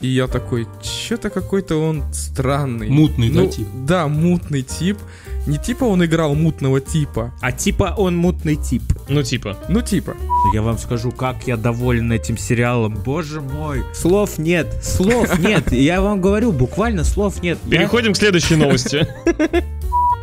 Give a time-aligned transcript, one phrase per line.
[0.00, 2.88] И я такой, что-то какой-то он странный.
[2.88, 3.66] Мутный, ну, да, тип?
[3.86, 4.98] Да, мутный тип.
[5.46, 7.32] Не типа он играл мутного типа.
[7.40, 8.82] А типа он мутный тип.
[9.08, 9.56] Ну, типа.
[9.68, 10.14] Ну типа.
[10.52, 12.94] Я вам скажу, как я доволен этим сериалом.
[12.94, 13.82] Боже мой.
[13.92, 14.68] Слов нет.
[14.82, 15.72] Слов нет.
[15.72, 17.58] Я вам говорю, буквально слов нет.
[17.68, 19.06] Переходим к следующей новости.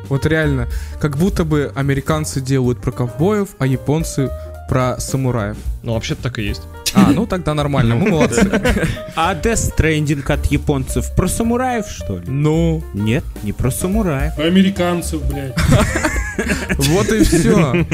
[0.08, 0.68] Вот реально,
[1.02, 4.30] как будто бы американцы делают про ковбоев, а японцы
[4.70, 5.58] про самураев.
[5.82, 6.62] Ну, вообще-то так и есть.
[6.96, 8.44] А, ну тогда нормально, мы молодцы.
[9.16, 12.24] А Death Stranding от японцев про самураев, что ли?
[12.28, 14.38] Ну, Нет, не про самураев.
[14.40, 15.56] Американцев, блядь.
[16.78, 17.86] вот и все.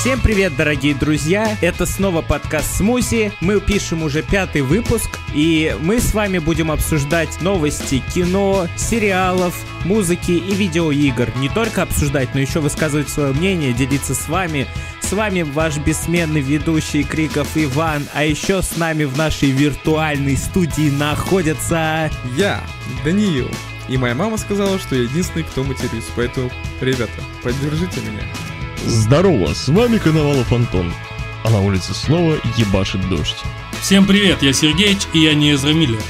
[0.00, 1.58] Всем привет, дорогие друзья!
[1.60, 3.32] Это снова подкаст Смузи.
[3.42, 9.54] Мы пишем уже пятый выпуск, и мы с вами будем обсуждать новости кино, сериалов,
[9.84, 11.36] музыки и видеоигр.
[11.36, 14.66] Не только обсуждать, но еще высказывать свое мнение, делиться с вами.
[15.02, 20.88] С вами ваш бессменный ведущий Криков Иван, а еще с нами в нашей виртуальной студии
[20.88, 22.10] находятся...
[22.38, 22.62] Я,
[23.04, 23.50] Даниил.
[23.90, 26.08] И моя мама сказала, что я единственный, кто матерюсь.
[26.16, 28.22] Поэтому, ребята, поддержите меня.
[28.86, 30.92] Здорово, с вами Коновалов Антон.
[31.44, 33.36] А на улице снова ебашит дождь.
[33.80, 36.00] Всем привет, я Сергеич, и я не Эзра Миллер.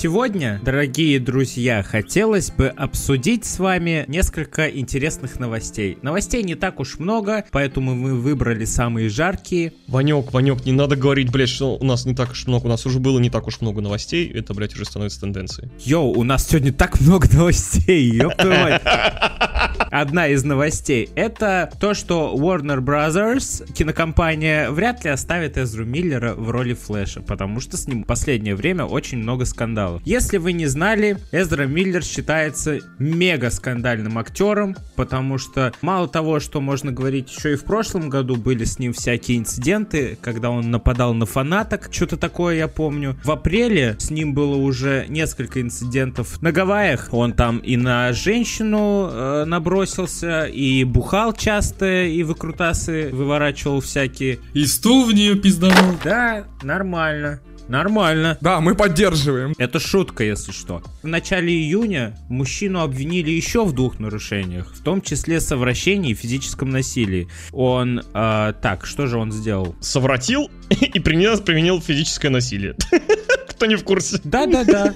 [0.00, 5.98] Сегодня, дорогие друзья, хотелось бы обсудить с вами несколько интересных новостей.
[6.02, 9.72] Новостей не так уж много, поэтому мы выбрали самые жаркие.
[9.88, 12.86] Ванек, Ванек, не надо говорить, блядь, что у нас не так уж много, у нас
[12.86, 15.68] уже было не так уж много новостей, это, блядь, уже становится тенденцией.
[15.80, 18.82] Йоу, у нас сегодня так много новостей, ёб твою мать.
[19.90, 26.50] Одна из новостей— это то, что Warner Brothers, кинокомпания, вряд ли оставит Эзру Миллера в
[26.50, 30.02] роли Флэша, потому что с ним в последнее время очень много скандалов.
[30.04, 36.60] Если вы не знали, Эзра Миллер считается мега скандальным актером, потому что мало того, что
[36.60, 41.14] можно говорить, еще и в прошлом году были с ним всякие инциденты, когда он нападал
[41.14, 43.16] на фанаток, что-то такое я помню.
[43.24, 47.08] В апреле с ним было уже несколько инцидентов на Гавайях.
[47.12, 49.44] Он там и на женщину э,
[49.78, 54.40] набросился, и бухал часто, и выкрутасы выворачивал всякие.
[54.54, 55.94] И стул в нее пизданул.
[56.02, 57.40] Да, нормально.
[57.68, 58.38] Нормально.
[58.40, 59.54] Да, мы поддерживаем.
[59.58, 60.82] Это шутка, если что.
[61.02, 66.70] В начале июня мужчину обвинили еще в двух нарушениях, в том числе совращении и физическом
[66.70, 67.28] насилии.
[67.52, 69.76] Он, э, так, что же он сделал?
[69.80, 72.74] Совратил и применил, применил физическое насилие.
[73.48, 74.18] Кто не в курсе?
[74.24, 74.94] Да-да-да.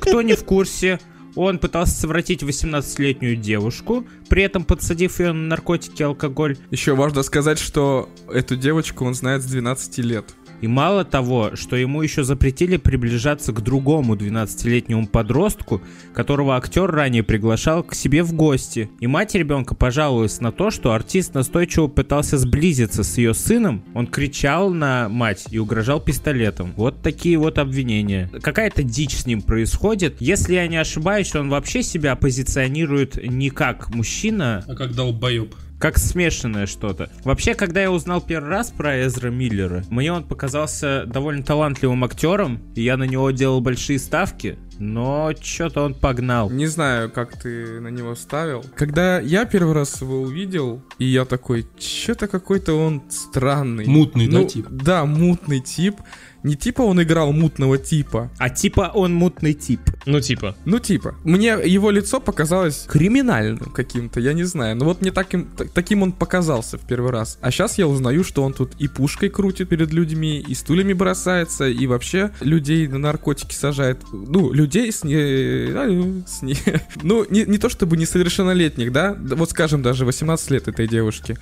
[0.00, 0.98] Кто не в курсе,
[1.38, 6.56] он пытался совратить 18-летнюю девушку, при этом подсадив ее на наркотики и алкоголь.
[6.70, 10.34] Еще важно сказать, что эту девочку он знает с 12 лет.
[10.60, 15.80] И мало того, что ему еще запретили приближаться к другому 12-летнему подростку,
[16.12, 18.90] которого актер ранее приглашал к себе в гости.
[19.00, 23.84] И мать ребенка пожаловалась на то, что артист настойчиво пытался сблизиться с ее сыном.
[23.94, 26.72] Он кричал на мать и угрожал пистолетом.
[26.76, 28.30] Вот такие вот обвинения.
[28.42, 30.16] Какая-то дичь с ним происходит.
[30.20, 35.54] Если я не ошибаюсь, он вообще себя позиционирует не как мужчина, А как долбоеб.
[35.78, 37.10] Как смешанное что-то.
[37.24, 42.60] Вообще, когда я узнал первый раз про Эзра Миллера, мне он показался довольно талантливым актером,
[42.74, 46.50] и я на него делал большие ставки, но что-то он погнал.
[46.50, 48.64] Не знаю, как ты на него ставил.
[48.74, 53.86] Когда я первый раз его увидел, и я такой, что-то какой-то он странный.
[53.86, 54.66] Мутный, да, Ну, тип?
[54.70, 55.96] Да, мутный тип.
[56.42, 58.30] Не типа он играл мутного типа.
[58.38, 59.80] А типа он мутный тип.
[60.06, 60.54] Ну, типа.
[60.64, 61.14] Ну, типа.
[61.24, 64.76] Мне его лицо показалось криминальным каким-то, я не знаю.
[64.76, 67.38] Но вот мне таким, та- таким он показался в первый раз.
[67.40, 71.68] А сейчас я узнаю, что он тут и пушкой крутит перед людьми, и стульями бросается,
[71.68, 73.98] и вообще людей на наркотики сажает.
[74.12, 75.16] Ну, людей с не...
[75.16, 76.56] а, с не-
[77.02, 79.14] Ну, не, не то чтобы несовершеннолетних, да?
[79.14, 81.36] Да Вот скажем, даже 18 лет этой девушке.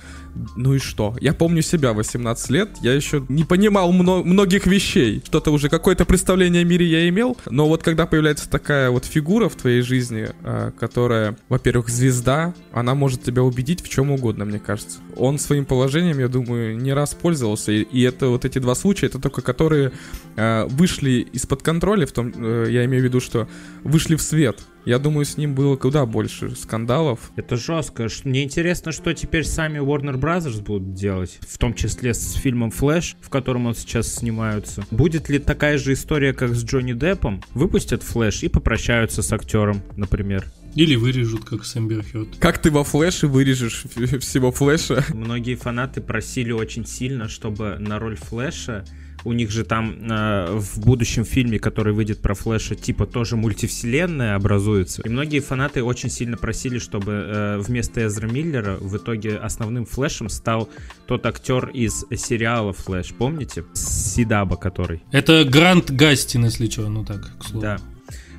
[0.55, 1.15] Ну и что?
[1.21, 4.86] Я помню себя 18 лет, я еще не понимал мно- многих вещей.
[5.25, 9.49] Что-то уже, какое-то представление о мире я имел, но вот когда появляется такая вот фигура
[9.49, 14.59] в твоей жизни, а, которая, во-первых, звезда, она может тебя убедить в чем угодно, мне
[14.59, 14.99] кажется.
[15.15, 19.19] Он своим положением, я думаю, не раз пользовался, и, это вот эти два случая, это
[19.19, 19.91] только которые
[20.35, 23.47] а, вышли из-под контроля, в том, э, я имею в виду, что
[23.83, 24.61] вышли в свет.
[24.87, 28.07] Я думаю, с ним было куда больше скандалов, Это жестко.
[28.23, 33.17] Мне интересно, что теперь сами Warner Brothers будут делать, в том числе с фильмом Флэш,
[33.19, 34.85] в котором он сейчас снимаются.
[34.89, 37.43] Будет ли такая же история, как с Джонни Деппом?
[37.53, 40.49] Выпустят Флэш и попрощаются с актером, например.
[40.73, 42.37] Или вырежут, как Сэмбер Хёрд.
[42.39, 43.83] Как ты во флеше вырежешь
[44.21, 45.03] всего флеша?
[45.13, 48.85] Многие фанаты просили очень сильно, чтобы на роль Флэша
[49.27, 54.35] У них же там э, в будущем фильме, который выйдет про Флэша, типа тоже мультивселенная
[54.35, 55.01] образуется.
[55.01, 60.29] И многие фанаты очень сильно просили, чтобы э, вместо Эзра Миллера в итоге основным Флэшем
[60.29, 60.69] стал
[61.07, 63.65] тот актер из сериала Флэш, помните?
[63.73, 65.03] Сидаба который.
[65.11, 67.61] Это Грант Гастин, если что, ну так, к слову.
[67.61, 67.77] Да.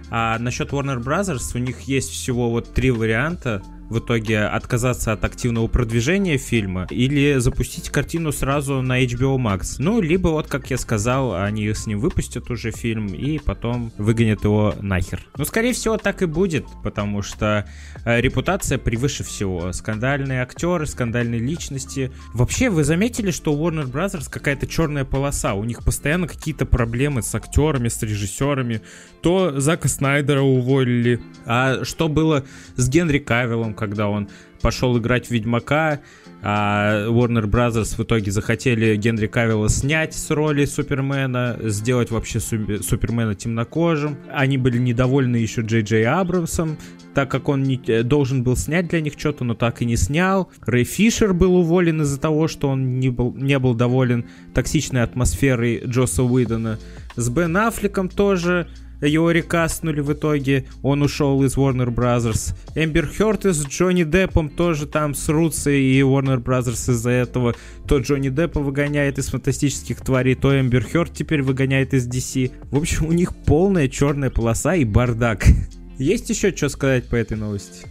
[0.08, 5.24] А насчет Warner Brothers, у них есть всего вот три варианта в итоге отказаться от
[5.24, 9.76] активного продвижения фильма или запустить картину сразу на HBO Max.
[9.78, 14.44] Ну, либо вот, как я сказал, они с ним выпустят уже фильм и потом выгонят
[14.44, 15.24] его нахер.
[15.36, 17.68] Ну, скорее всего, так и будет, потому что
[18.04, 19.72] э, репутация превыше всего.
[19.72, 22.12] Скандальные актеры, скандальные личности.
[22.34, 25.54] Вообще, вы заметили, что у Warner Brothers какая-то черная полоса?
[25.54, 28.82] У них постоянно какие-то проблемы с актерами, с режиссерами.
[29.22, 31.20] То Зака Снайдера уволили.
[31.46, 32.44] А что было
[32.76, 34.28] с Генри Кавиллом, когда он
[34.60, 36.00] пошел играть в Ведьмака,
[36.42, 42.82] а Warner Brothers в итоге захотели Генри Кавилла снять с роли Супермена, сделать вообще су-
[42.82, 44.16] Супермена темнокожим.
[44.32, 46.76] Они были недовольны еще Джей Джей Абрамсом,
[47.14, 50.50] так как он не, должен был снять для них что-то, но так и не снял.
[50.64, 55.82] Рэй Фишер был уволен из-за того, что он не был, не был доволен токсичной атмосферой
[55.84, 56.78] Джоса Уидона.
[57.16, 58.68] С Бен Аффлеком тоже
[59.06, 62.54] его рекастнули в итоге, он ушел из Warner Brothers.
[62.74, 67.54] Эмбер Хёрд с Джонни Деппом тоже там срутся, и Warner Brothers из-за этого
[67.86, 72.52] то Джонни Деппа выгоняет из фантастических тварей, то Эмбер Хёрд теперь выгоняет из DC.
[72.70, 75.44] В общем, у них полная черная полоса и бардак.
[75.98, 77.86] Есть еще что сказать по этой новости?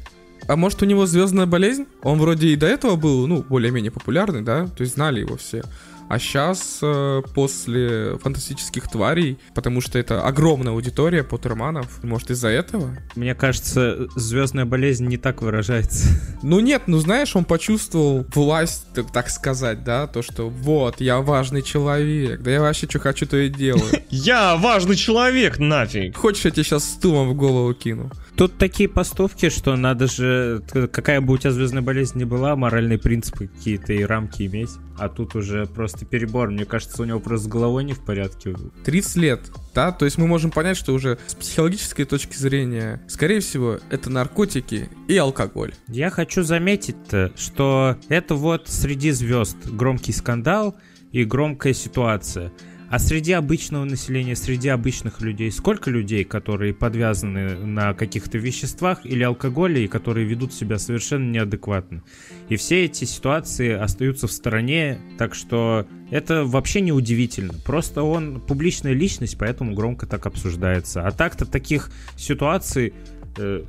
[0.48, 1.88] А может у него звездная болезнь?
[2.04, 4.68] Он вроде и до этого был, ну, более-менее популярный, да?
[4.68, 5.64] То есть знали его все.
[6.10, 12.98] А сейчас, э, после фантастических тварей, потому что это огромная аудитория Поттерманов, может из-за этого?
[13.16, 16.08] Мне кажется, звездная болезнь не так выражается.
[16.42, 21.20] Ну нет, ну знаешь, он почувствовал власть, так, так сказать, да, то, что вот, я
[21.20, 23.84] важный человек, да я вообще что хочу, то и делаю.
[24.10, 26.16] Я важный человек, нафиг.
[26.16, 28.10] Хочешь, я тебе сейчас стулом в голову кину?
[28.38, 33.00] Тут такие поступки, что надо же, какая бы у тебя звездная болезнь ни была, моральные
[33.00, 34.70] принципы какие-то и рамки иметь.
[35.00, 36.50] А тут уже просто перебор.
[36.50, 38.56] Мне кажется, у него просто с головой не в порядке.
[38.86, 39.42] 30 лет,
[39.74, 39.92] да?
[39.92, 44.90] То есть мы можем понять, что уже с психологической точки зрения, скорее всего, это наркотики
[45.08, 45.74] и алкоголь.
[45.88, 50.76] Я хочу заметить-то, что это вот среди звезд громкий скандал
[51.12, 52.52] и громкая ситуация.
[52.90, 59.24] А среди обычного населения, среди обычных людей, сколько людей, которые подвязаны на каких-то веществах или
[59.24, 62.04] алкоголе, и которые ведут себя совершенно неадекватно?
[62.48, 67.54] И все эти ситуации остаются в стороне, так что это вообще не удивительно.
[67.66, 71.06] Просто он публичная личность, поэтому громко так обсуждается.
[71.06, 72.94] А так-то таких ситуаций
[73.38, 73.64] э,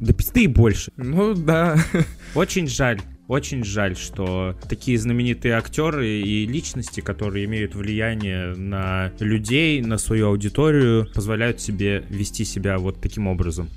[0.00, 0.92] да пизды и больше.
[0.96, 1.76] Ну да.
[2.34, 3.00] Очень жаль.
[3.28, 10.28] Очень жаль, что такие знаменитые актеры и личности, которые имеют влияние на людей, на свою
[10.28, 13.68] аудиторию, позволяют себе вести себя вот таким образом.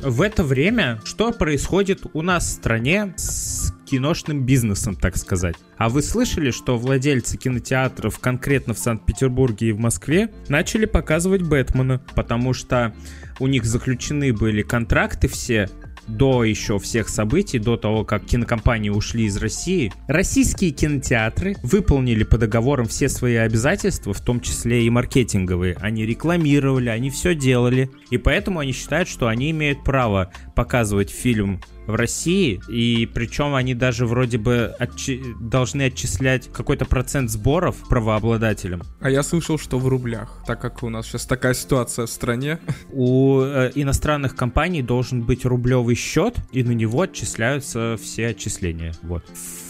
[0.00, 5.56] В это время что происходит у нас в стране с киношным бизнесом, так сказать?
[5.76, 12.00] А вы слышали, что владельцы кинотеатров конкретно в Санкт-Петербурге и в Москве начали показывать Бэтмена,
[12.14, 12.94] потому что
[13.40, 15.68] у них заключены были контракты все
[16.08, 22.38] до еще всех событий, до того, как кинокомпании ушли из России, российские кинотеатры выполнили по
[22.38, 25.76] договорам все свои обязательства, в том числе и маркетинговые.
[25.80, 31.60] Они рекламировали, они все делали, и поэтому они считают, что они имеют право показывать фильм
[31.88, 38.82] в России, и причем они даже вроде бы отчи- должны отчислять какой-то процент сборов правообладателям.
[39.00, 42.58] А я слышал, что в рублях, так как у нас сейчас такая ситуация в стране.
[42.92, 48.92] У э, иностранных компаний должен быть рублевый счет, и на него отчисляются все отчисления.
[49.02, 49.24] Вот.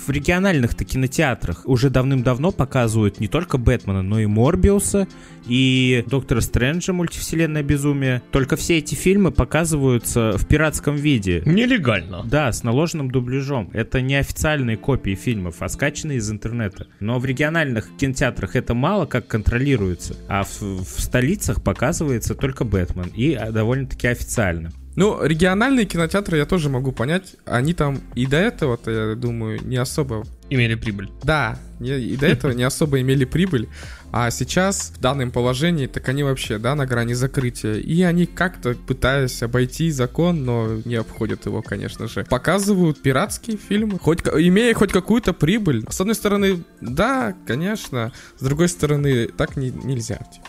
[0.07, 5.07] В региональных-то кинотеатрах уже давным-давно показывают не только Бэтмена, но и Морбиуса,
[5.47, 8.23] и Доктора Стрэнджа «Мультивселенная безумие».
[8.33, 11.43] Только все эти фильмы показываются в пиратском виде.
[11.45, 12.08] Нелегально.
[12.25, 13.71] Да, с наложенным дубляжом.
[13.73, 16.87] Это не официальные копии фильмов, а скачанные из интернета.
[17.01, 23.11] Но в региональных кинотеатрах это мало как контролируется, а в, в столицах показывается только Бэтмен.
[23.15, 24.71] И а, довольно-таки официально.
[24.97, 27.37] Ну, региональные кинотеатры я тоже могу понять.
[27.45, 30.25] Они там и до этого-то, я думаю, не особо...
[30.51, 31.11] Имели прибыль.
[31.23, 33.69] Да, и до этого не особо имели прибыль.
[34.11, 37.75] А сейчас, в данном положении, так они вообще, да, на грани закрытия.
[37.75, 43.99] И они как-то, пытаясь обойти закон, но не обходят его, конечно же, показывают пиратские фильмы,
[43.99, 45.85] хоть, имея хоть какую-то прибыль.
[45.91, 48.13] С одной стороны, да, конечно.
[48.39, 50.17] С другой стороны, так не, нельзя.
[50.17, 50.49] типа.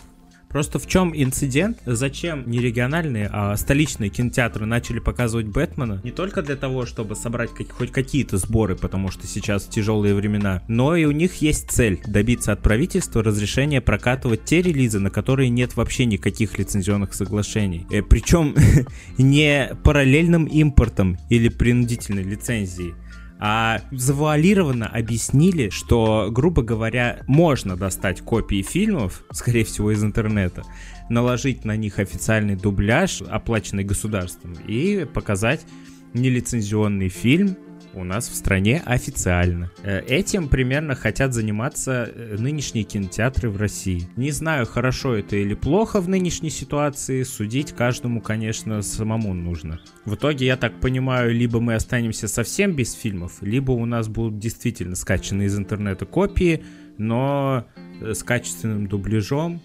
[0.50, 1.78] Просто в чем инцидент?
[1.86, 6.00] Зачем не региональные, а столичные кинотеатры начали показывать Бэтмена?
[6.02, 10.62] Не только для того, чтобы собрать как, хоть какие-то сборы, потому что сейчас тяжелые времена,
[10.66, 15.50] но и у них есть цель добиться от правительства разрешения прокатывать те релизы, на которые
[15.50, 17.86] нет вообще никаких лицензионных соглашений.
[17.90, 18.56] Э, причем
[19.18, 22.94] не параллельным импортом или принудительной лицензией
[23.42, 30.64] а завуалированно объяснили, что, грубо говоря, можно достать копии фильмов, скорее всего, из интернета,
[31.08, 35.64] наложить на них официальный дубляж, оплаченный государством, и показать
[36.12, 37.56] нелицензионный фильм
[37.94, 39.70] у нас в стране официально.
[39.82, 44.08] Э, этим примерно хотят заниматься э, нынешние кинотеатры в России.
[44.16, 49.80] Не знаю, хорошо это или плохо в нынешней ситуации, судить каждому, конечно, самому нужно.
[50.04, 54.38] В итоге, я так понимаю, либо мы останемся совсем без фильмов, либо у нас будут
[54.38, 56.62] действительно скачаны из интернета копии,
[56.98, 57.66] но
[58.00, 59.60] э, с качественным дубляжом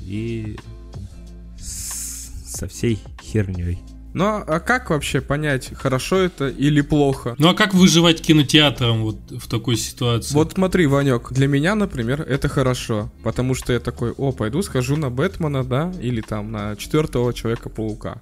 [0.00, 0.56] и
[1.56, 3.78] со всей херней.
[4.12, 7.34] Ну а как вообще понять, хорошо это или плохо?
[7.38, 10.34] Ну а как выживать кинотеатром вот в такой ситуации?
[10.34, 14.96] Вот смотри, Ванек, для меня, например, это хорошо, потому что я такой, о, пойду схожу
[14.96, 18.20] на Бэтмена, да, или там на четвертого Человека-паука.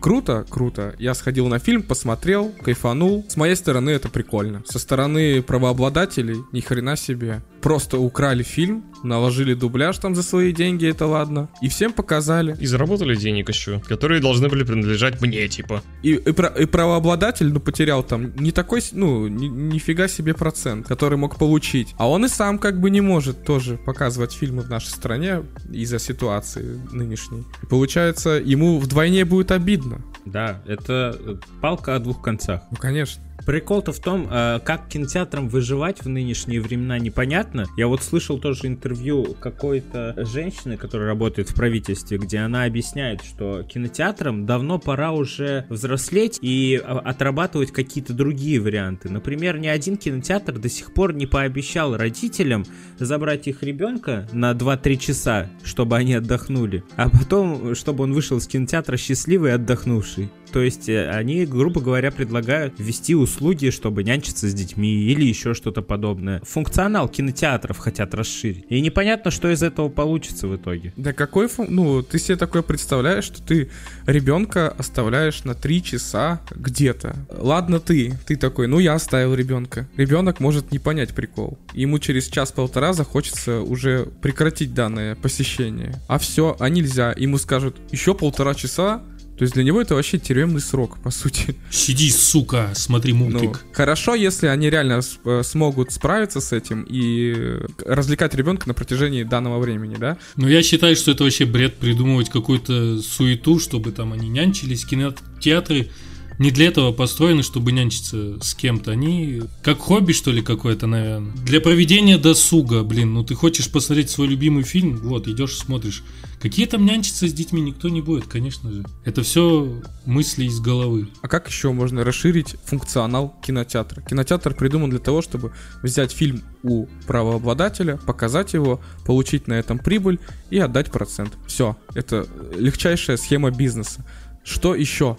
[0.00, 0.94] Круто, круто.
[0.98, 3.24] Я сходил на фильм, посмотрел, кайфанул.
[3.28, 4.62] С моей стороны это прикольно.
[4.66, 10.86] Со стороны правообладателей ни хрена себе просто украли фильм, наложили дубляж там за свои деньги,
[10.86, 12.56] это ладно, и всем показали.
[12.60, 15.82] И заработали денег еще, которые должны были принадлежать мне, типа.
[16.02, 21.18] И, и, и правообладатель, ну, потерял там не такой, ну, ни, нифига себе процент, который
[21.18, 21.94] мог получить.
[21.98, 25.98] А он и сам как бы не может тоже показывать фильмы в нашей стране из-за
[25.98, 27.44] ситуации нынешней.
[27.62, 30.00] И получается, ему вдвойне будет обидно.
[30.24, 32.62] Да, это палка о двух концах.
[32.70, 33.22] Ну, конечно.
[33.48, 37.64] Прикол-то в том, э, как кинотеатрам выживать в нынешние времена непонятно.
[37.78, 43.62] Я вот слышал тоже интервью какой-то женщины, которая работает в правительстве, где она объясняет, что
[43.62, 49.08] кинотеатрам давно пора уже взрослеть и а, отрабатывать какие-то другие варианты.
[49.08, 52.66] Например, ни один кинотеатр до сих пор не пообещал родителям
[52.98, 58.46] забрать их ребенка на 2-3 часа, чтобы они отдохнули, а потом, чтобы он вышел из
[58.46, 60.28] кинотеатра счастливый и отдохнувший.
[60.52, 65.54] То есть э, они, грубо говоря, предлагают ввести услуги, чтобы нянчиться с детьми или еще
[65.54, 66.40] что-то подобное.
[66.44, 68.64] Функционал кинотеатров хотят расширить.
[68.68, 70.92] И непонятно, что из этого получится в итоге.
[70.96, 71.66] Да какой фун...
[71.70, 73.70] Ну, ты себе такое представляешь, что ты
[74.06, 77.16] ребенка оставляешь на три часа где-то.
[77.30, 79.86] Ладно ты, ты такой, ну я оставил ребенка.
[79.96, 81.58] Ребенок может не понять прикол.
[81.74, 85.94] Ему через час-полтора захочется уже прекратить данное посещение.
[86.08, 87.14] А все, а нельзя.
[87.16, 89.02] Ему скажут, еще полтора часа
[89.38, 91.54] то есть для него это вообще тюремный срок, по сути.
[91.70, 93.40] Сиди, сука, смотри мультик.
[93.42, 99.22] Ну, хорошо, если они реально э, смогут справиться с этим и развлекать ребенка на протяжении
[99.22, 100.18] данного времени, да?
[100.34, 104.84] Ну, я считаю, что это вообще бред придумывать какую-то суету, чтобы там они нянчились.
[104.84, 105.90] Кинотеатры
[106.38, 108.92] не для этого построены, чтобы нянчиться с кем-то.
[108.92, 111.32] Они как хобби, что ли, какое-то, наверное.
[111.44, 116.02] Для проведения досуга, блин, ну ты хочешь посмотреть свой любимый фильм, вот, идешь смотришь.
[116.40, 118.84] Какие там нянчиться с детьми никто не будет, конечно же.
[119.04, 121.08] Это все мысли из головы.
[121.20, 124.02] А как еще можно расширить функционал кинотеатра?
[124.02, 125.52] Кинотеатр придуман для того, чтобы
[125.82, 131.32] взять фильм у правообладателя, показать его, получить на этом прибыль и отдать процент.
[131.48, 132.26] Все, это
[132.56, 134.04] легчайшая схема бизнеса.
[134.44, 135.18] Что еще?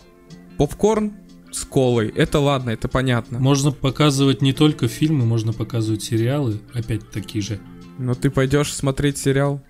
[0.59, 1.13] Попкорн
[1.53, 2.09] с колой.
[2.09, 3.39] Это ладно, это понятно.
[3.39, 7.61] Можно показывать не только фильмы, можно показывать сериалы, опять такие же.
[7.97, 9.61] Но ты пойдешь смотреть сериал?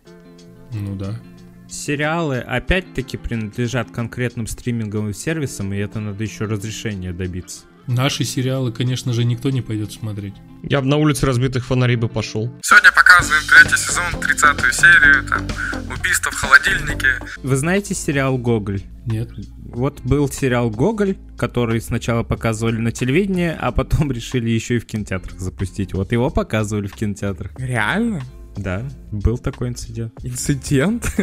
[0.73, 1.21] Ну да.
[1.69, 7.65] Сериалы опять-таки принадлежат конкретным стриминговым сервисам, и это надо еще разрешения добиться.
[7.89, 10.35] Наши сериалы, конечно же, никто не пойдет смотреть.
[10.61, 12.53] Я бы на улице разбитых фонарей бы пошел.
[12.61, 15.47] Сегодня показываем третий сезон, 30 серию, там,
[15.91, 17.19] убийство в холодильнике.
[17.41, 18.83] Вы знаете сериал «Гоголь»?
[19.07, 19.31] Нет.
[19.57, 24.85] Вот был сериал «Гоголь», который сначала показывали на телевидении, а потом решили еще и в
[24.85, 25.93] кинотеатрах запустить.
[25.93, 27.53] Вот его показывали в кинотеатрах.
[27.57, 28.21] Реально?
[28.55, 30.13] Да, был такой инцидент.
[30.23, 31.11] Инцидент?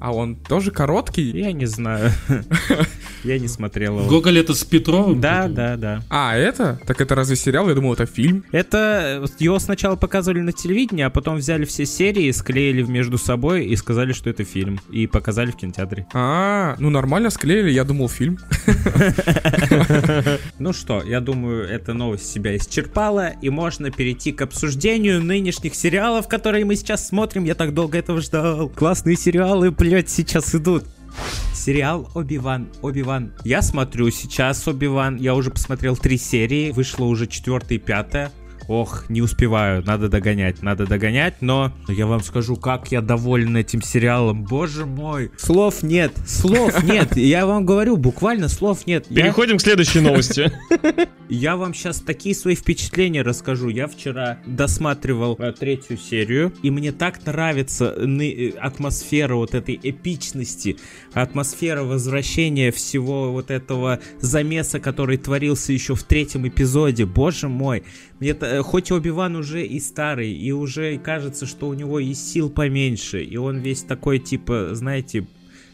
[0.00, 1.30] А он тоже короткий?
[1.30, 2.10] Я не знаю.
[3.24, 4.08] Я не смотрел его.
[4.08, 5.20] Гоголь это с Петровым?
[5.20, 6.02] Да, да, да.
[6.08, 6.80] А, это?
[6.86, 7.68] Так это разве сериал?
[7.68, 8.44] Я думал, это фильм.
[8.50, 13.76] Это его сначала показывали на телевидении, а потом взяли все серии, склеили между собой и
[13.76, 14.80] сказали, что это фильм.
[14.90, 16.06] И показали в кинотеатре.
[16.14, 18.38] А, ну нормально склеили, я думал, фильм.
[20.58, 26.28] Ну что, я думаю, эта новость себя исчерпала, и можно перейти к обсуждению нынешних сериалов,
[26.28, 27.29] которые мы сейчас смотрим.
[27.34, 28.68] Я так долго этого ждал.
[28.68, 30.84] Классные сериалы, блядь, сейчас идут.
[31.54, 32.68] Сериал Оби-Ван.
[32.82, 33.32] Оби-Ван.
[33.44, 35.16] Я смотрю сейчас Оби-Ван.
[35.16, 36.70] Я уже посмотрел три серии.
[36.70, 38.32] Вышло уже четвертая и пятая.
[38.70, 43.82] Ох, не успеваю, надо догонять, надо догонять, но я вам скажу, как я доволен этим
[43.82, 45.32] сериалом, боже мой.
[45.38, 49.06] Слов нет, слов нет, я вам говорю, буквально слов нет.
[49.10, 50.52] Я- Переходим к следующей новости.
[51.30, 53.68] Я вам сейчас такие свои впечатления расскажу.
[53.68, 60.76] Я вчера досматривал э, третью серию, и мне так нравится э, атмосфера вот этой эпичности,
[61.12, 67.06] атмосфера возвращения всего вот этого замеса, который творился еще в третьем эпизоде.
[67.06, 67.84] Боже мой,
[68.20, 72.50] т- э, хоть Оби-Ван уже и старый, и уже кажется, что у него и сил
[72.50, 75.26] поменьше, и он весь такой типа, знаете,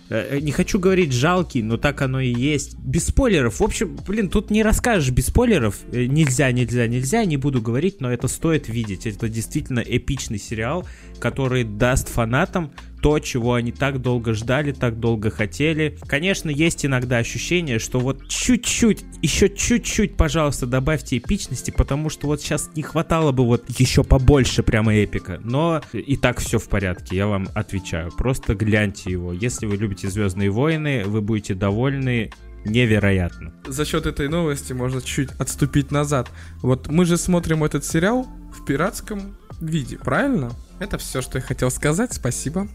[0.09, 2.79] Э, Не хочу говорить жалкий, но так оно и есть.
[2.79, 3.59] Без спойлеров.
[3.59, 5.81] В общем, блин, тут не расскажешь без спойлеров.
[5.91, 9.05] Э, Нельзя, нельзя, нельзя, не буду говорить, но это стоит видеть.
[9.05, 10.87] Это действительно эпичный сериал,
[11.19, 12.71] который даст фанатам
[13.07, 15.97] то, чего они так долго ждали, так долго хотели.
[16.09, 22.41] Конечно, есть иногда ощущение, что вот чуть-чуть, еще чуть-чуть, пожалуйста, добавьте эпичности, потому что вот
[22.41, 25.41] сейчас не хватало бы вот еще побольше прямо эпика.
[25.45, 28.11] Но и так все в порядке, я вам отвечаю.
[28.11, 29.33] Просто гляньте его.
[29.33, 32.33] Если вы любите Звездные войны, вы будете довольны
[32.65, 33.53] невероятно.
[33.69, 36.29] За счет этой новости можно чуть отступить назад.
[36.61, 40.51] Вот мы же смотрим этот сериал в пиратском виде, правильно?
[40.79, 42.69] Это все, что я хотел сказать, спасибо.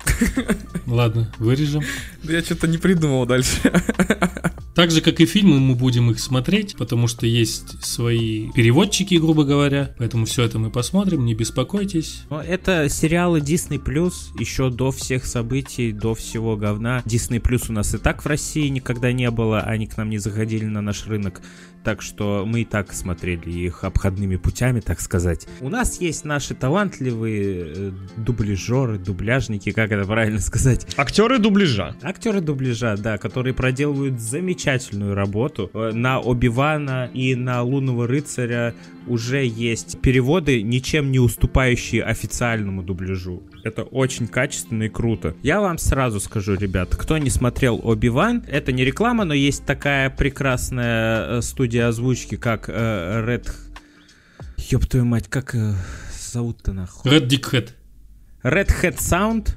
[0.87, 1.83] Ладно, вырежем.
[2.23, 3.71] Да я что-то не придумал дальше.
[4.73, 9.43] Так же, как и фильмы, мы будем их смотреть, потому что есть свои переводчики, грубо
[9.43, 9.93] говоря.
[9.97, 12.23] Поэтому все это мы посмотрим, не беспокойтесь.
[12.29, 17.03] Но это сериалы Disney Plus еще до всех событий, до всего говна.
[17.05, 20.19] Disney Plus у нас и так в России никогда не было, они к нам не
[20.19, 21.41] заходили на наш рынок.
[21.83, 25.47] Так что мы и так смотрели их обходными путями, так сказать.
[25.61, 30.85] У нас есть наши талантливые э, дубляжеры, дубляжники, как это правильно сказать.
[30.95, 31.95] Актеры дубляжа.
[32.03, 34.21] Актеры дубляжа, да, которые проделывают
[34.61, 35.69] замечательную работу.
[35.73, 38.73] Э, На Оби-Вана и на Лунного Рыцаря
[39.07, 43.43] уже есть переводы, ничем не уступающие официальному дубляжу.
[43.63, 45.35] Это очень качественно и круто.
[45.41, 50.09] Я вам сразу скажу, ребят, кто не смотрел Оби-Ван, это не реклама, но есть такая
[50.09, 53.51] прекрасная э, студия озвучки, как э, Red...
[54.69, 55.73] Ёб твою мать, как э,
[56.31, 57.11] зовут-то нахуй?
[57.11, 57.69] Red Dick Head.
[58.43, 59.55] Red Hat Sound,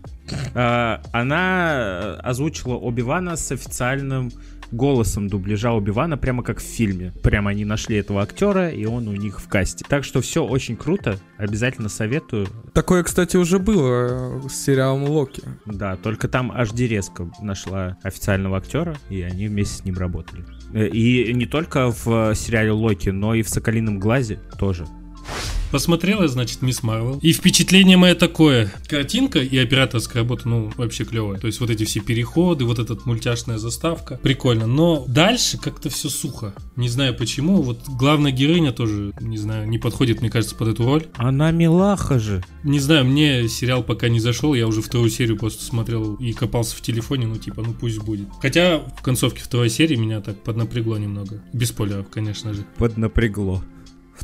[0.54, 4.30] э, она э, озвучила Оби-Вана с официальным
[4.72, 7.12] голосом дубляжа Оби-Вана, прямо как в фильме.
[7.22, 9.84] Прямо они нашли этого актера, и он у них в касте.
[9.88, 12.46] Так что все очень круто, обязательно советую.
[12.72, 15.42] Такое, кстати, уже было э, с сериалом Локи.
[15.66, 20.44] Да, только там HD резко нашла официального актера, и они вместе с ним работали.
[20.72, 24.86] Э, И не только в сериале Локи, но и в Соколином глазе тоже.
[25.74, 27.18] Посмотрела, значит, Мисс Марвел.
[27.20, 28.72] И впечатление мое такое.
[28.86, 31.40] Картинка и операторская работа, ну, вообще клевая.
[31.40, 34.20] То есть вот эти все переходы, вот эта мультяшная заставка.
[34.22, 34.68] Прикольно.
[34.68, 36.54] Но дальше как-то все сухо.
[36.76, 37.60] Не знаю почему.
[37.60, 41.06] Вот главная героиня тоже, не знаю, не подходит, мне кажется, под эту роль.
[41.14, 42.44] Она милаха же.
[42.62, 44.54] Не знаю, мне сериал пока не зашел.
[44.54, 47.26] Я уже вторую серию просто смотрел и копался в телефоне.
[47.26, 48.28] Ну, типа, ну пусть будет.
[48.40, 51.42] Хотя в концовке второй серии меня так поднапрягло немного.
[51.52, 52.64] Без спойлеров, конечно же.
[52.78, 53.64] Поднапрягло.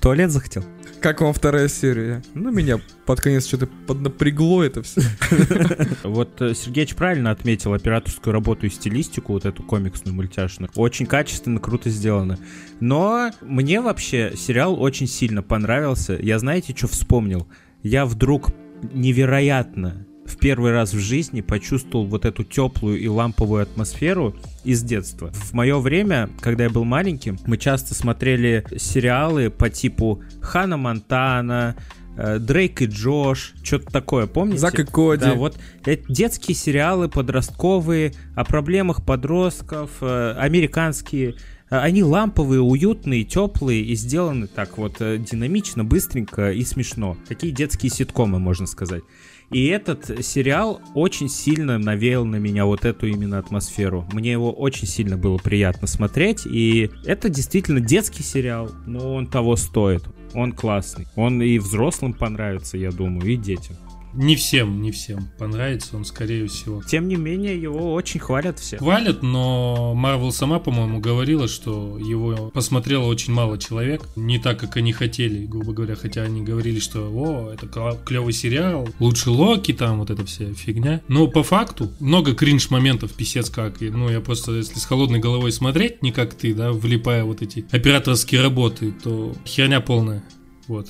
[0.00, 0.64] В туалет захотел?
[1.02, 2.22] Как вам вторая серия?
[2.32, 5.02] Ну, меня под конец что-то поднапрягло это все.
[6.04, 10.70] Вот э, Сергеич правильно отметил операторскую работу и стилистику, вот эту комиксную, мультяшную.
[10.74, 12.38] Очень качественно, круто сделано.
[12.80, 16.14] Но мне вообще сериал очень сильно понравился.
[16.18, 17.46] Я знаете, что вспомнил?
[17.82, 18.52] Я вдруг
[18.94, 25.30] невероятно в первый раз в жизни почувствовал вот эту теплую и ламповую атмосферу из детства.
[25.32, 31.74] В мое время, когда я был маленьким, мы часто смотрели сериалы по типу Хана Монтана,
[32.16, 34.58] э, Дрейк и Джош, что-то такое, помните?
[34.58, 35.24] Зак и Коди.
[35.24, 41.34] Да, вот это детские сериалы подростковые о проблемах подростков, э, американские.
[41.70, 47.16] Э, Они ламповые, уютные, теплые и сделаны так вот э, динамично, быстренько и смешно.
[47.28, 49.02] Такие детские ситкомы, можно сказать.
[49.50, 54.06] И этот сериал очень сильно навеял на меня вот эту именно атмосферу.
[54.12, 56.46] Мне его очень сильно было приятно смотреть.
[56.46, 60.04] И это действительно детский сериал, но он того стоит.
[60.34, 61.08] Он классный.
[61.16, 63.76] Он и взрослым понравится, я думаю, и детям.
[64.14, 66.82] Не всем, не всем понравится он, скорее всего.
[66.82, 68.78] Тем не менее, его очень хвалят все.
[68.78, 74.02] Хвалят, но Марвел сама, по-моему, говорила, что его посмотрело очень мало человек.
[74.16, 75.94] Не так, как они хотели, грубо говоря.
[75.94, 77.68] Хотя они говорили, что о, это
[78.04, 81.00] клевый сериал, лучше Локи, там вот эта вся фигня.
[81.08, 83.82] Но по факту много кринж-моментов, писец как.
[83.82, 87.42] И, ну, я просто, если с холодной головой смотреть, не как ты, да, влипая вот
[87.42, 90.22] эти операторские работы, то херня полная.
[90.66, 90.88] Вот.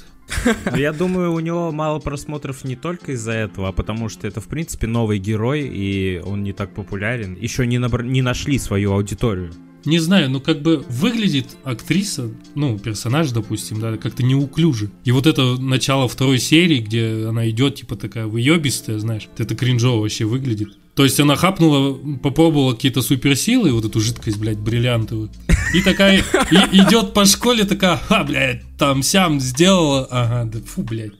[0.70, 4.40] Но Я думаю, у него мало просмотров не только из-за этого, а потому что это,
[4.40, 7.36] в принципе, новый герой, и он не так популярен.
[7.40, 9.52] Еще не, набр- не нашли свою аудиторию.
[9.84, 14.90] не знаю, ну как бы выглядит актриса, ну, персонаж, допустим, да, как-то неуклюже.
[15.04, 20.02] И вот это начало второй серии, где она идет, типа такая выебистая, знаешь, это кринжово
[20.02, 20.76] вообще выглядит.
[20.94, 25.30] То есть она хапнула, попробовала какие-то суперсилы, вот эту жидкость, блядь, бриллиантовую.
[25.74, 26.18] И такая
[26.50, 30.06] и, идет по школе, такая, ха, блядь, там сям сделала.
[30.10, 31.12] Ага, да фу, блядь.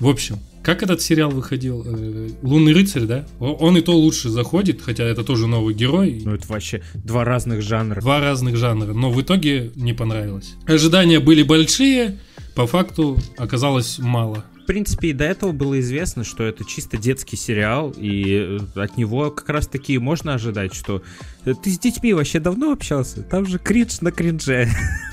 [0.00, 1.84] В общем, как этот сериал выходил?
[1.84, 3.26] Э, Лунный рыцарь, да?
[3.40, 6.22] Он и то лучше заходит, хотя это тоже новый герой.
[6.24, 8.00] Ну, это вообще два разных жанра.
[8.00, 10.54] Два разных жанра, но в итоге не понравилось.
[10.66, 12.18] Ожидания были большие,
[12.54, 17.36] по факту оказалось мало в принципе, и до этого было известно, что это чисто детский
[17.36, 21.02] сериал, и э, от него как раз таки можно ожидать, что
[21.44, 23.22] ты с детьми вообще давно общался?
[23.22, 24.68] Там же кринж на кринже.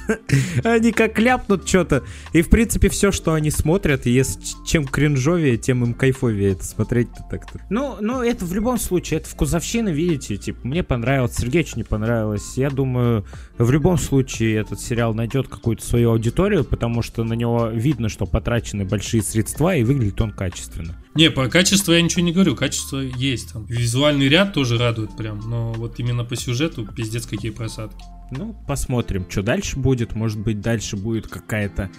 [0.64, 2.04] Они как ляпнут что-то.
[2.34, 7.24] И, в принципе, все, что они смотрят, если чем кринжовее, тем им кайфовее это смотреть-то
[7.30, 7.62] так-то.
[7.70, 12.58] Ну, ну, это в любом случае, это вкусовщина, видите, типа, мне понравилось, Сергеевич не понравилось.
[12.58, 13.26] Я думаю,
[13.58, 18.26] в любом случае этот сериал найдет какую-то свою аудиторию, потому что на него видно, что
[18.26, 20.96] потрачены большие средства, и выглядит он качественно.
[21.16, 23.66] Не, по качеству я ничего не говорю, качество есть там.
[23.66, 28.04] Визуальный ряд тоже радует прям, но вот именно по сюжету пиздец какие просадки.
[28.32, 30.16] Ну, посмотрим, что дальше будет.
[30.16, 31.90] Может быть, дальше будет какая-то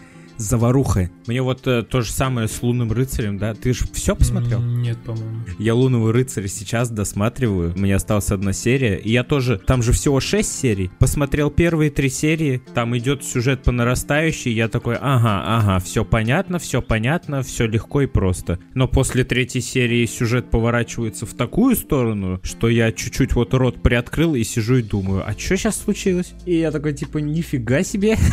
[0.40, 1.10] заваруха.
[1.26, 3.54] Мне вот э, то же самое с Лунным рыцарем, да?
[3.54, 4.60] Ты же все посмотрел?
[4.60, 5.42] Нет, по-моему.
[5.58, 7.74] Я Лунного рыцаря сейчас досматриваю.
[7.76, 8.96] У меня осталась одна серия.
[8.96, 10.90] И я тоже, там же всего 6 серий.
[10.98, 12.62] Посмотрел первые три серии.
[12.74, 14.52] Там идет сюжет по нарастающей.
[14.52, 18.58] Я такой, ага, ага, все понятно, все понятно, все легко и просто.
[18.74, 24.34] Но после третьей серии сюжет поворачивается в такую сторону, что я чуть-чуть вот рот приоткрыл
[24.34, 26.32] и сижу и думаю, а что сейчас случилось?
[26.46, 28.16] И я такой, типа, нифига себе.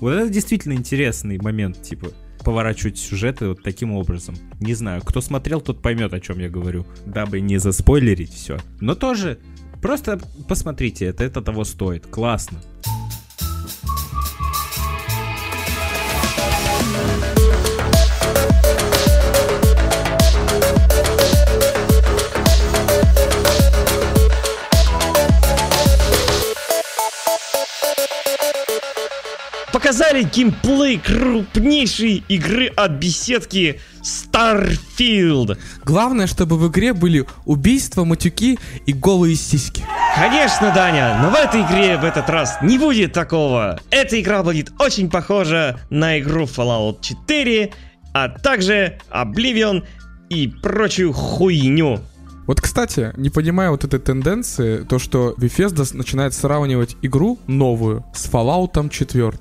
[0.00, 2.08] Вот это действительно интересный момент, типа,
[2.44, 4.34] поворачивать сюжеты вот таким образом.
[4.60, 8.58] Не знаю, кто смотрел, тот поймет, о чем я говорю, дабы не заспойлерить все.
[8.80, 9.38] Но тоже,
[9.80, 12.06] просто посмотрите, это, это того стоит.
[12.06, 12.58] Классно.
[29.82, 35.58] Показали геймплей крупнейшей игры от беседки Starfield.
[35.84, 39.82] Главное, чтобы в игре были убийства, матюки и голые сиськи.
[40.14, 43.80] Конечно, Даня, но в этой игре в этот раз не будет такого.
[43.90, 47.72] Эта игра будет очень похожа на игру Fallout 4,
[48.14, 49.82] а также Oblivion
[50.28, 51.98] и прочую хуйню.
[52.46, 58.28] Вот, кстати, не понимаю вот этой тенденции, то, что Bethesda начинает сравнивать игру новую с
[58.28, 59.32] Fallout 4.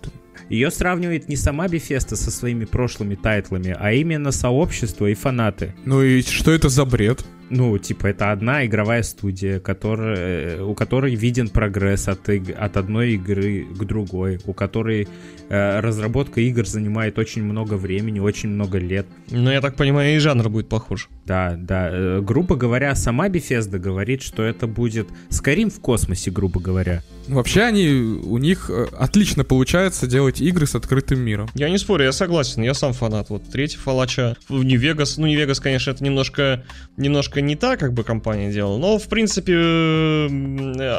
[0.51, 5.73] Ее сравнивает не сама Бефеста со своими прошлыми тайтлами, а именно сообщество и фанаты.
[5.85, 7.23] Ну и что это за бред?
[7.53, 13.11] Ну, типа, это одна игровая студия, которая, э, у которой виден прогресс от, от одной
[13.11, 15.09] игры к другой, у которой
[15.49, 19.05] э, разработка игр занимает очень много времени, очень много лет.
[19.29, 21.09] Ну, я так понимаю, и жанр будет похож.
[21.25, 21.89] Да, да.
[21.91, 27.03] Э, грубо говоря, сама Bethesda говорит, что это будет Skyrim в космосе, грубо говоря.
[27.27, 31.49] Вообще они, у них э, отлично получается делать игры с открытым миром.
[31.53, 33.29] Я не спорю, я согласен, я сам фанат.
[33.29, 36.63] Вот третий Фалача, Нью-Вегас, ну Нью-Вегас, конечно, это немножко,
[36.97, 39.55] немножко не та как бы компания делала, но в принципе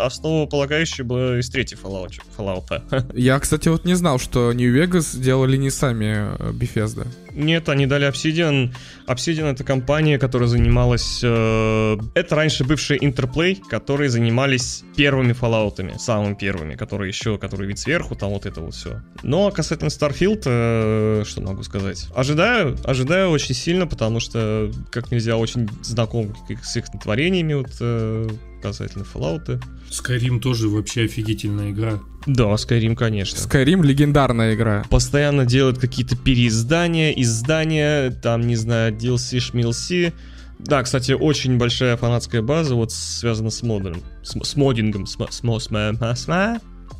[0.04, 2.12] основополагающая была из третьей Fallout.
[2.36, 3.12] Fallout.
[3.14, 7.06] Я, кстати, вот не знал, что Нью-Вегас делали не сами э, Bethesda.
[7.34, 8.74] Нет, они дали Obsidian.
[9.06, 11.20] Obsidian это компания, которая занималась...
[11.22, 17.78] Э, это раньше бывший Interplay, которые занимались первыми Fallout'ами, самыми первыми, которые еще, которые вид
[17.78, 19.00] сверху, там вот это вот все.
[19.22, 22.06] Но касательно Starfield, э, что могу сказать?
[22.14, 26.31] Ожидаю, ожидаю очень сильно, потому что как нельзя очень знаком
[26.62, 28.28] с их творениями, вот, э,
[28.62, 29.62] касательно Fallout.
[29.90, 31.98] Skyrim тоже вообще офигительная игра.
[32.26, 33.36] Да, Skyrim, конечно.
[33.36, 34.84] Skyrim легендарная игра.
[34.90, 40.12] Постоянно делают какие-то переиздания, издания, там, не знаю, DLC, шмилси.
[40.58, 45.18] Да, кстати, очень большая фанатская база, вот связана с модером, с, с модингом, с, с,
[45.18, 46.28] с, с, с, с, с,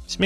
[0.09, 0.19] с,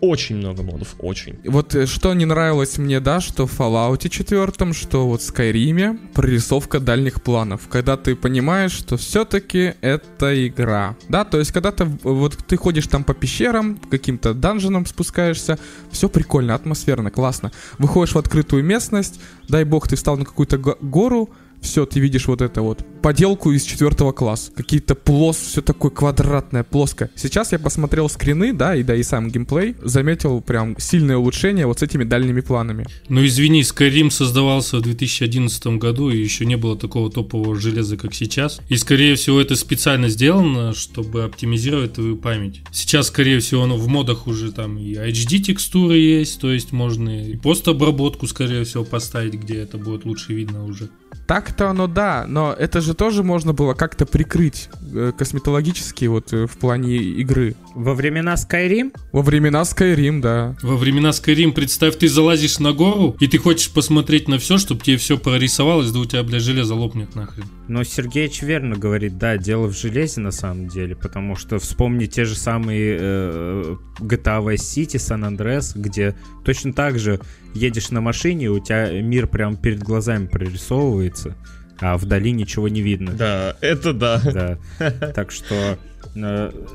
[0.00, 1.38] очень много модов, очень.
[1.44, 5.98] Вот э, что не нравилось мне, да, что в Fallout 4, что вот в Skyrim
[6.12, 10.96] прорисовка дальних планов, когда ты понимаешь, что все-таки это игра.
[11.08, 15.58] Да, то есть когда ты вот ты ходишь там по пещерам, каким-то данженам спускаешься,
[15.90, 17.52] все прикольно, атмосферно, классно.
[17.78, 22.42] Выходишь в открытую местность, дай бог ты встал на какую-то гору, все, ты видишь вот
[22.42, 22.84] это вот.
[23.02, 24.50] Поделку из четвертого класса.
[24.54, 27.10] Какие-то плос, все такое квадратное, плоское.
[27.14, 31.78] Сейчас я посмотрел скрины, да, и да, и сам геймплей, заметил прям сильное улучшение вот
[31.78, 32.86] с этими дальними планами.
[33.08, 38.14] Ну извини, Skyrim создавался в 2011 году, и еще не было такого топового железа, как
[38.14, 38.60] сейчас.
[38.68, 42.62] И скорее всего это специально сделано, чтобы оптимизировать твою память.
[42.72, 47.26] Сейчас, скорее всего, оно в модах уже там и HD текстуры есть, то есть можно
[47.26, 50.88] и постобработку, скорее всего, поставить, где это будет лучше видно уже.
[51.26, 56.46] Так-то оно да, но это же тоже можно было как-то прикрыть э, косметологически вот э,
[56.46, 57.54] в плане игры.
[57.74, 58.94] Во времена Skyrim?
[59.12, 60.56] Во времена Skyrim, да.
[60.62, 64.82] Во времена Skyrim, представь, ты залазишь на гору, и ты хочешь посмотреть на все, чтобы
[64.82, 67.44] тебе все прорисовалось, да у тебя, бля, железо лопнет нахрен.
[67.68, 72.24] Но Сергеич верно говорит, да, дело в железе на самом деле, потому что вспомни те
[72.24, 77.20] же самые э, GTA Vice City, San Andreas, где точно так же
[77.54, 81.36] едешь на машине, у тебя мир прям перед глазами прорисовывается,
[81.80, 83.12] а вдали ничего не видно.
[83.12, 84.20] Да, это да.
[84.24, 84.58] Да.
[85.14, 85.78] Так что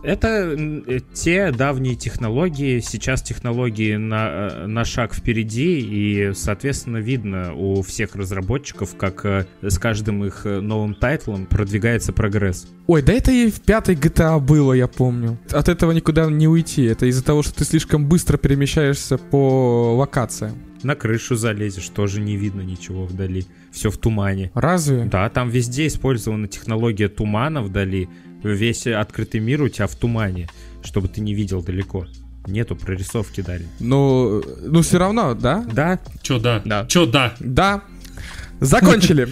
[0.03, 7.53] это э, те давние технологии, сейчас технологии на, э, на шаг впереди, и, соответственно, видно
[7.53, 12.67] у всех разработчиков, как э, с каждым их э, новым тайтлом продвигается прогресс.
[12.87, 15.37] Ой, да это и в пятой GTA было, я помню.
[15.51, 16.83] От этого никуда не уйти.
[16.83, 20.57] Это из-за того, что ты слишком быстро перемещаешься по локациям.
[20.83, 23.45] На крышу залезешь, тоже не видно ничего вдали.
[23.71, 24.51] Все в тумане.
[24.53, 25.05] Разве?
[25.05, 28.09] Да, там везде использована технология тумана вдали.
[28.43, 30.49] Весь открытый мир у тебя в тумане,
[30.83, 32.07] чтобы ты не видел далеко.
[32.45, 33.65] Нету прорисовки дали.
[33.79, 35.65] Ну, ну все равно, да?
[35.71, 36.61] Да, Чё да?
[36.65, 36.85] Да.
[36.87, 37.33] Чё да?
[37.39, 37.83] Да.
[38.59, 39.29] Закончили.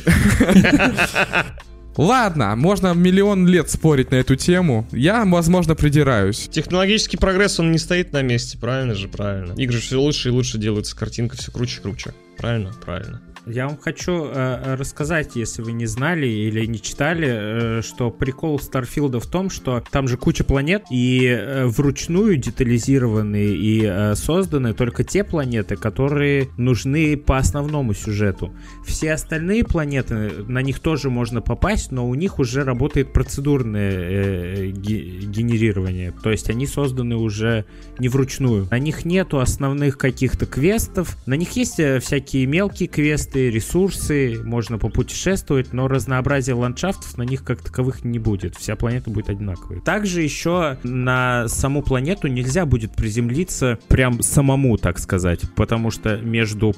[1.97, 4.87] Ладно, можно миллион лет спорить на эту тему.
[4.91, 6.47] Я, возможно, придираюсь.
[6.49, 9.53] Технологический прогресс, он не стоит на месте, правильно же, правильно.
[9.53, 12.13] Игры все лучше и лучше делаются, картинка все круче и круче.
[12.37, 13.21] Правильно, правильно.
[13.47, 18.59] Я вам хочу э, рассказать, если вы не знали или не читали, э, что прикол
[18.59, 24.75] Старфилда в том, что там же куча планет, и э, вручную детализированы и э, созданы
[24.75, 28.53] только те планеты, которые нужны по основному сюжету.
[28.85, 34.67] Все остальные планеты, на них тоже можно попасть, но у них уже работает процедурное э,
[34.67, 36.13] ге- генерирование.
[36.21, 37.65] То есть они созданы уже
[37.97, 38.67] не вручную.
[38.69, 41.17] На них нету основных каких-то квестов.
[41.25, 47.43] На них есть э, всякие мелкие квесты, ресурсы, можно попутешествовать, но разнообразия ландшафтов на них
[47.43, 48.55] как таковых не будет.
[48.55, 49.81] Вся планета будет одинаковой.
[49.81, 56.73] Также еще на саму планету нельзя будет приземлиться прям самому, так сказать, потому что между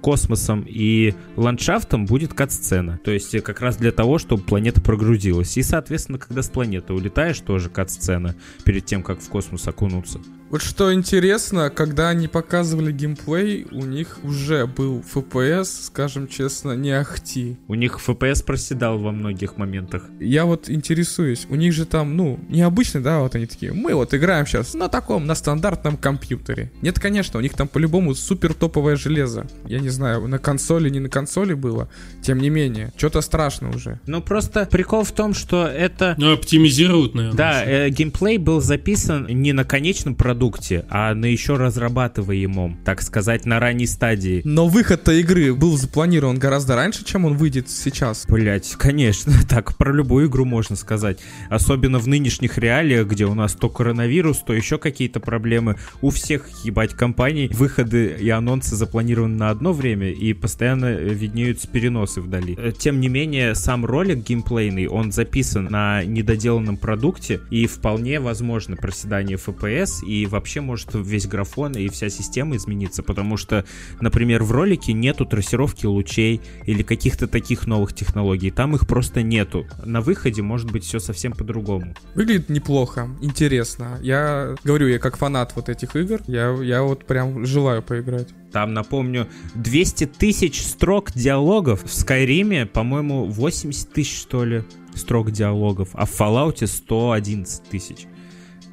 [0.00, 2.98] космосом и ландшафтом будет кат-сцена.
[3.04, 5.56] То есть э, как раз для того, чтобы планета прогрузилась.
[5.56, 10.20] И, соответственно, когда с планеты улетаешь, тоже кат-сцена перед тем, как в космос окунуться.
[10.54, 16.92] Вот что интересно, когда они показывали геймплей, у них уже был FPS, скажем честно, не
[16.92, 17.56] ахти.
[17.66, 20.04] У них FPS проседал во многих моментах.
[20.20, 24.14] Я вот интересуюсь, у них же там, ну, необычно, да, вот они такие, мы вот
[24.14, 26.70] играем сейчас на таком, на стандартном компьютере.
[26.82, 29.48] Нет, конечно, у них там по-любому супер топовое железо.
[29.66, 31.88] Я не знаю, на консоли, не на консоли было,
[32.22, 33.98] тем не менее, что-то страшно уже.
[34.06, 37.36] Ну просто прикол в том, что это Ну, оптимизируют, наверное.
[37.36, 40.43] Да, э, геймплей был записан не на конечном продукте,
[40.90, 44.42] а на еще разрабатываемом, так сказать, на ранней стадии.
[44.44, 48.26] Но выход-то игры был запланирован гораздо раньше, чем он выйдет сейчас.
[48.28, 51.18] Блять, конечно, так про любую игру можно сказать.
[51.50, 55.76] Особенно в нынешних реалиях, где у нас то коронавирус, то еще какие-то проблемы.
[56.00, 61.68] У всех, ебать, компаний выходы и анонсы запланированы на одно время, и постоянно э, виднеются
[61.68, 62.54] переносы вдали.
[62.58, 68.76] Э, Тем не менее, сам ролик геймплейный, он записан на недоделанном продукте, и вполне возможно
[68.76, 73.64] проседание FPS, и вообще может весь графон и вся система измениться, потому что,
[74.00, 79.66] например, в ролике нету трассировки лучей или каких-то таких новых технологий, там их просто нету.
[79.84, 81.94] На выходе может быть все совсем по-другому.
[82.14, 83.98] Выглядит неплохо, интересно.
[84.02, 88.28] Я говорю, я как фанат вот этих игр, я, я вот прям желаю поиграть.
[88.52, 91.82] Там, напомню, 200 тысяч строк диалогов.
[91.84, 98.06] В Скайриме, по-моему, 80 тысяч, что ли, строк диалогов, а в Fallout 111 тысяч.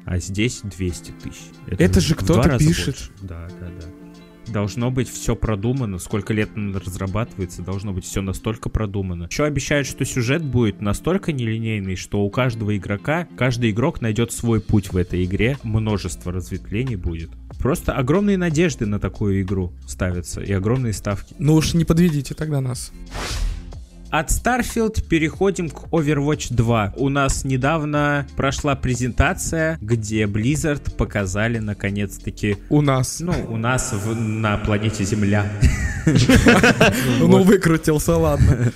[0.04, 1.42] А здесь 200 тысяч.
[1.66, 2.86] Это же в кто-то пишет.
[2.86, 3.10] больше.
[3.22, 3.86] Да, да, да.
[4.52, 5.98] Должно быть все продумано.
[5.98, 9.28] Сколько лет разрабатывается, должно быть все настолько продумано.
[9.30, 14.60] Еще обещают, что сюжет будет настолько нелинейный, что у каждого игрока, каждый игрок найдет свой
[14.60, 15.56] путь в этой игре.
[15.62, 17.30] Множество разветвлений будет.
[17.60, 21.34] Просто огромные надежды на такую игру ставятся и огромные ставки.
[21.38, 22.92] Ну уж не подведите тогда нас.
[24.12, 26.92] От Starfield переходим к Overwatch 2.
[26.98, 33.20] У нас недавно прошла презентация, где Blizzard показали наконец-таки, У нас.
[33.20, 35.46] ну, у нас в- на планете Земля.
[37.20, 38.72] Ну выкрутился, ладно.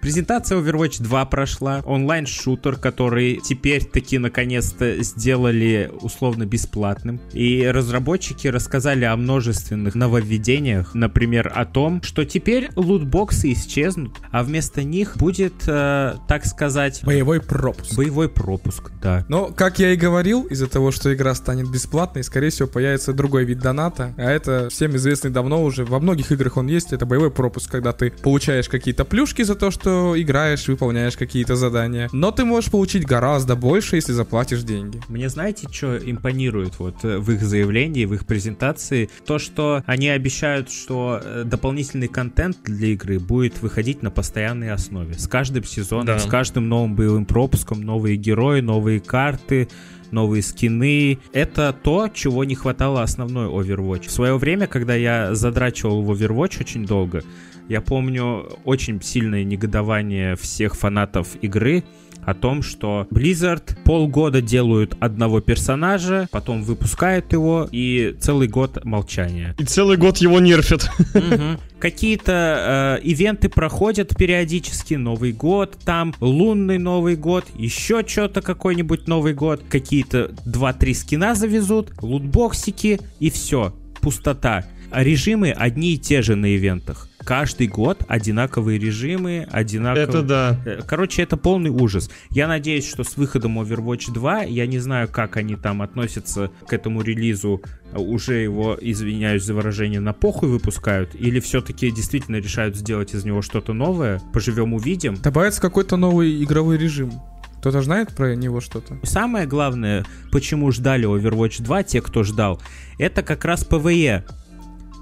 [0.00, 7.20] Презентация Overwatch 2 прошла, онлайн-шутер, который теперь таки наконец-то сделали условно бесплатным.
[7.32, 14.82] И разработчики рассказали о множественных нововведениях, например, о том, что теперь лутбоксы исчезнут, а вместо
[14.82, 17.94] них будет, э, так сказать, Боевой пропуск.
[17.96, 19.24] боевой пропуск, да.
[19.28, 23.44] Но, как я и говорил, из-за того, что игра станет бесплатной, скорее всего, появится другой
[23.44, 24.14] вид доната.
[24.16, 25.84] А это всем известный давно уже.
[25.84, 26.92] Во многих играх он есть.
[26.92, 32.08] Это боевой пропуск, когда ты получаешь какие-то плюшки за то, что играешь, выполняешь какие-то задания.
[32.12, 35.00] Но ты можешь получить гораздо больше, если заплатишь деньги.
[35.08, 39.10] Мне знаете, что импонирует вот э, в их заявлении, в их презентации?
[39.26, 45.14] То, что они обещают, что э, дополнительный контент для игры будет выходить на постоянной основе.
[45.14, 46.18] С каждым сезоном, Да.
[46.18, 49.68] с каждым новым боевым пропуском, новые герои, новые карты,
[50.10, 51.18] новые скины.
[51.32, 54.08] Это то, чего не хватало основной Overwatch.
[54.08, 57.22] В свое время, когда я задрачивал в Overwatch очень долго,
[57.68, 61.84] я помню очень сильное негодование всех фанатов игры
[62.28, 69.54] о том, что Blizzard полгода делают одного персонажа, потом выпускают его, и целый год молчания.
[69.58, 70.90] И целый год его нерфят.
[71.14, 71.58] Мгм.
[71.78, 79.32] Какие-то э, ивенты проходят периодически, Новый год, там лунный Новый год, еще что-то какой-нибудь Новый
[79.32, 84.66] год, какие-то 2-3 скина завезут, лутбоксики и все, пустота.
[84.90, 87.08] А режимы одни и те же на ивентах.
[87.24, 90.04] Каждый год одинаковые режимы, одинаковые...
[90.04, 90.60] Это да.
[90.64, 92.10] Э, Короче, это полный ужас.
[92.30, 96.72] Я надеюсь, что с выходом Overwatch 2, я не знаю, как они там относятся к
[96.72, 102.76] этому релизу, э, уже его, извиняюсь за выражение, на похуй выпускают, или все-таки действительно решают
[102.76, 105.16] сделать из него что-то новое, поживем увидим.
[105.16, 107.12] Добавится какой-то новый игровой режим.
[107.58, 108.98] Кто-то знает про него что-то?
[109.02, 112.62] Самое главное, почему ждали Overwatch 2, те, кто ждал,
[112.98, 114.22] это как раз PvE.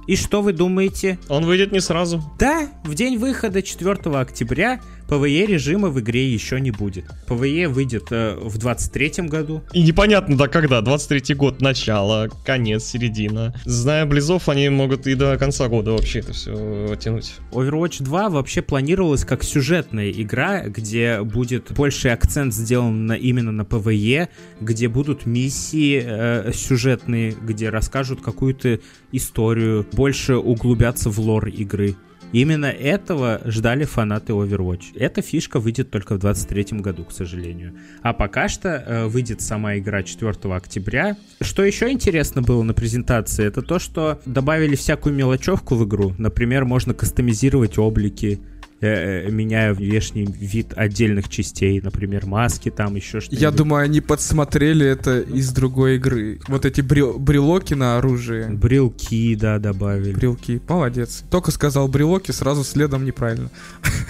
[0.07, 1.19] И что вы думаете?
[1.29, 2.23] Он выйдет не сразу.
[2.38, 7.05] Да, в день выхода 4 октября PvE режима в игре еще не будет.
[7.29, 9.62] PvE выйдет э, в 23 году.
[9.73, 10.81] И непонятно до когда.
[10.81, 13.55] 23 год, начало, конец, середина.
[13.64, 17.35] Зная Близов, они могут и до конца года вообще это все тянуть.
[17.53, 23.62] Overwatch 2 вообще планировалась как сюжетная игра, где будет больший акцент сделан на, именно на
[23.62, 24.29] PvE,
[24.61, 28.81] где будут миссии э, сюжетные, где расскажут какую-то
[29.12, 31.97] историю, больше углубятся в лор игры.
[32.32, 34.96] Именно этого ждали фанаты Overwatch.
[34.96, 37.74] Эта фишка выйдет только в 23 году, к сожалению.
[38.02, 41.16] А пока что э, выйдет сама игра 4 октября.
[41.40, 46.14] Что еще интересно было на презентации, это то, что добавили всякую мелочевку в игру.
[46.18, 48.40] Например, можно кастомизировать облики,
[48.80, 53.40] э, э, меняя внешний вид отдельных частей, например, маски там, еще что-нибудь.
[53.42, 56.40] Я думаю, они подсмотрели это из другой игры.
[56.48, 58.48] Вот эти брел- брелоки на оружие.
[58.50, 60.12] Брелки, да, добавили.
[60.12, 60.60] Брелки.
[60.68, 61.24] Молодец.
[61.30, 63.50] Только сказал брелоки, сразу следом неправильно.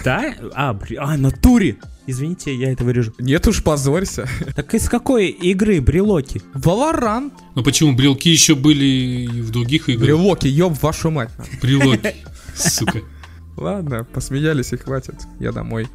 [0.03, 0.33] Да?
[0.53, 1.77] А, бре- а, натуре!
[2.09, 3.13] Извините, я это вырежу.
[3.19, 4.29] Нет уж, позорься.
[4.55, 6.41] Так из какой игры брелоки?
[6.53, 7.33] Валорант.
[7.53, 10.05] Ну почему, брелки еще были и в других играх?
[10.05, 11.31] Брелоки, ёб вашу мать.
[11.61, 12.15] Брелоки,
[12.55, 13.01] сука.
[13.57, 15.15] Ладно, посмеялись и хватит.
[15.39, 15.87] Я домой.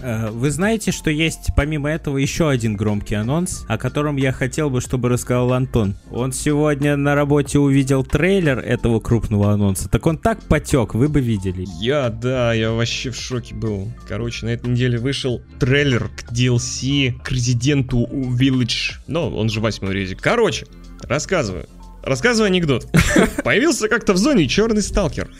[0.00, 4.70] Э, Вы знаете, что есть помимо этого еще один громкий анонс, о котором я хотел
[4.70, 5.94] бы, чтобы рассказал Антон.
[6.10, 9.88] Он сегодня на работе увидел трейлер этого крупного анонса.
[9.88, 11.66] Так он так потек, вы бы видели.
[11.78, 13.92] Я, да, я вообще в шоке был.
[14.08, 18.94] Короче, на этой неделе вышел трейлер к DLC к Резиденту Village.
[19.06, 20.20] Ну, он же восьмой резик.
[20.20, 20.66] Короче,
[21.02, 21.68] рассказываю.
[22.02, 22.90] Рассказываю анекдот.
[23.44, 25.30] Появился как-то в зоне черный сталкер.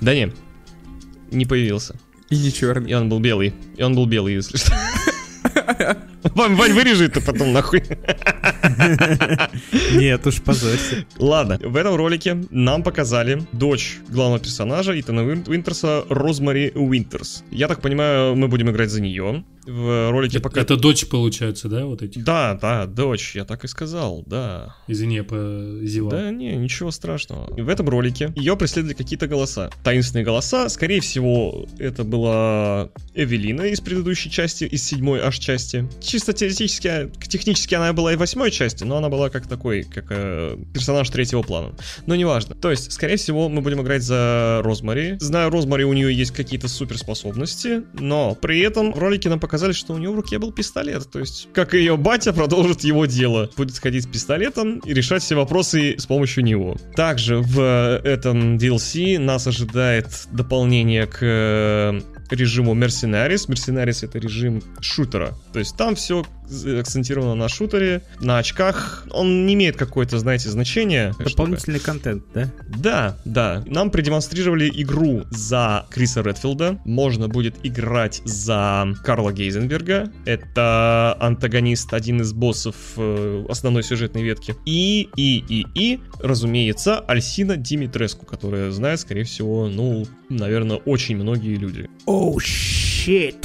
[0.00, 0.32] Да не,
[1.30, 1.96] не появился.
[2.30, 2.90] И не черный.
[2.90, 3.54] И он был белый.
[3.76, 4.72] И он был белый, если что.
[6.22, 7.82] Вань, Вань, вырежи это потом нахуй.
[9.92, 11.06] Нет уж, позорься.
[11.18, 17.44] Ладно, в этом ролике нам показали дочь главного персонажа Итана Уин- Уинтерса, Розмари Уинтерс.
[17.50, 19.44] Я так понимаю, мы будем играть за нее.
[19.66, 20.62] В ролике пока...
[20.62, 22.18] Это дочь получается, да, вот эти?
[22.18, 24.76] Да, да, дочь, я так и сказал, да.
[24.86, 26.10] Извини, я позевал.
[26.10, 27.52] Да, не, ничего страшного.
[27.54, 29.70] В этом ролике ее преследовали какие-то голоса.
[29.84, 35.86] Таинственные голоса, скорее всего, это была Эвелина из предыдущей части, из седьмой аж части.
[36.08, 40.56] Чисто теоретически, технически она была и восьмой части, но она была как такой, как э,
[40.72, 41.74] персонаж третьего плана.
[42.06, 42.54] Но неважно.
[42.54, 45.18] То есть, скорее всего, мы будем играть за Розмари.
[45.20, 49.92] Знаю, Розмари у нее есть какие-то суперспособности, но при этом в ролике нам показали, что
[49.92, 51.10] у нее в руке был пистолет.
[51.10, 53.50] То есть, как ее батя продолжит его дело.
[53.58, 56.78] Будет ходить с пистолетом и решать все вопросы с помощью него.
[56.96, 57.60] Также в
[58.02, 62.00] этом DLC нас ожидает дополнение к э,
[62.34, 63.48] режиму Mercenaries.
[63.48, 65.34] Mercenaries это режим шутера.
[65.52, 66.24] То есть там все
[66.78, 69.06] акцентировано на шутере, на очках.
[69.10, 71.14] Он не имеет какое-то, знаете, значение.
[71.18, 72.50] Дополнительный контент, да?
[72.68, 73.64] Да, да.
[73.66, 76.80] Нам продемонстрировали игру за Криса Редфилда.
[76.84, 80.10] Можно будет играть за Карла Гейзенберга.
[80.24, 84.54] Это антагонист, один из боссов э, основной сюжетной ветки.
[84.64, 91.56] И, и, и, и, разумеется, Альсина Димитреску, которая знает, скорее всего, ну, наверное, очень многие
[91.56, 91.88] люди.
[92.06, 93.36] Оу, oh, shit.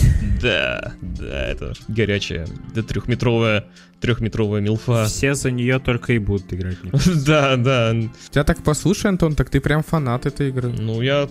[0.41, 3.66] Да, да, это горячая, да, трехметровая,
[4.01, 5.05] трехметровая милфа.
[5.05, 6.78] Все за нее только и будут играть.
[7.26, 7.95] Да, да.
[8.30, 10.70] Тебя так послушай, Антон, так ты прям фанат этой игры.
[10.70, 11.30] Ну, я,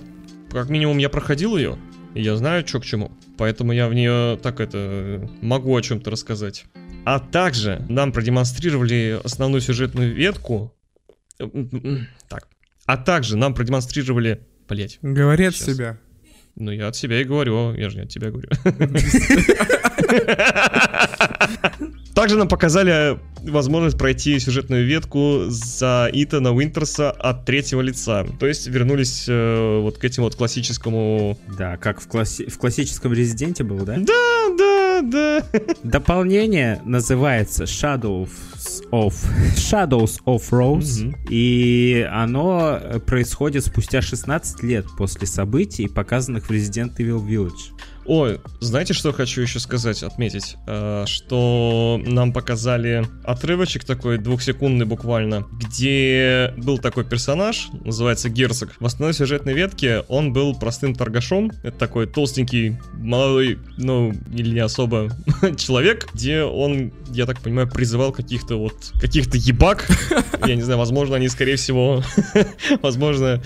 [0.50, 1.76] как минимум, я проходил ее,
[2.14, 3.12] и я знаю, что к чему.
[3.36, 6.64] Поэтому я в нее так это могу о чем-то рассказать.
[7.04, 10.74] А также нам продемонстрировали основную сюжетную ветку.
[11.36, 12.48] Так.
[12.86, 14.46] А также нам продемонстрировали...
[14.68, 14.98] Блять.
[15.02, 15.98] Говори от себя.
[16.56, 18.48] Ну, я от себя и говорю, я же не от тебя говорю.
[22.14, 28.26] Также нам показали возможность пройти сюжетную ветку за Итана Уинтерса от третьего лица.
[28.38, 31.38] То есть вернулись э, вот к этим вот классическому...
[31.58, 32.50] Да, как в, класси...
[32.50, 33.96] в классическом Резиденте был, да?
[33.96, 35.42] Да, да, да.
[35.82, 38.28] Дополнение называется Shadows
[38.90, 39.14] of
[39.56, 41.14] Shadows of Rose, mm-hmm.
[41.30, 47.72] и оно происходит спустя 16 лет после событий, показанных в Resident Evil Village.
[48.04, 50.56] Ой, знаете, что хочу еще сказать, отметить?
[50.66, 58.74] Э, что нам показали отрывочек такой, двухсекундный буквально, где был такой персонаж, называется Герцог.
[58.80, 61.52] В основной сюжетной ветке он был простым торгашом.
[61.62, 65.10] Это такой толстенький, молодой, ну, или не особо
[65.56, 69.88] человек, где он, я так понимаю, призывал каких-то вот, каких-то ебак.
[70.46, 72.02] Я не знаю, возможно, они, скорее всего,
[72.82, 73.42] возможно,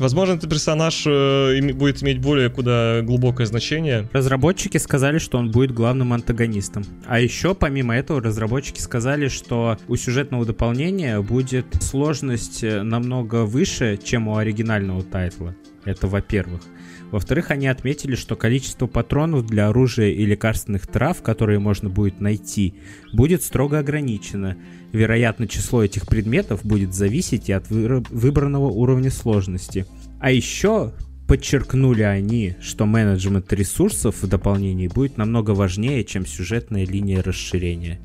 [0.00, 4.08] Возможно, этот персонаж э, будет иметь более куда глубокое значение.
[4.14, 6.84] Разработчики сказали, что он будет главным антагонистом.
[7.06, 13.98] А еще, помимо этого, разработчики сказали, что у сюжетного дополнения будет сложность э, намного выше,
[14.02, 15.54] чем у оригинального тайтла.
[15.84, 16.62] Это во-первых.
[17.10, 22.74] Во-вторых, они отметили, что количество патронов для оружия и лекарственных трав, которые можно будет найти,
[23.12, 24.56] будет строго ограничено.
[24.92, 29.86] Вероятно, число этих предметов будет зависеть и от выбранного уровня сложности.
[30.20, 30.92] А еще
[31.26, 38.00] подчеркнули они, что менеджмент ресурсов в дополнении будет намного важнее, чем сюжетная линия расширения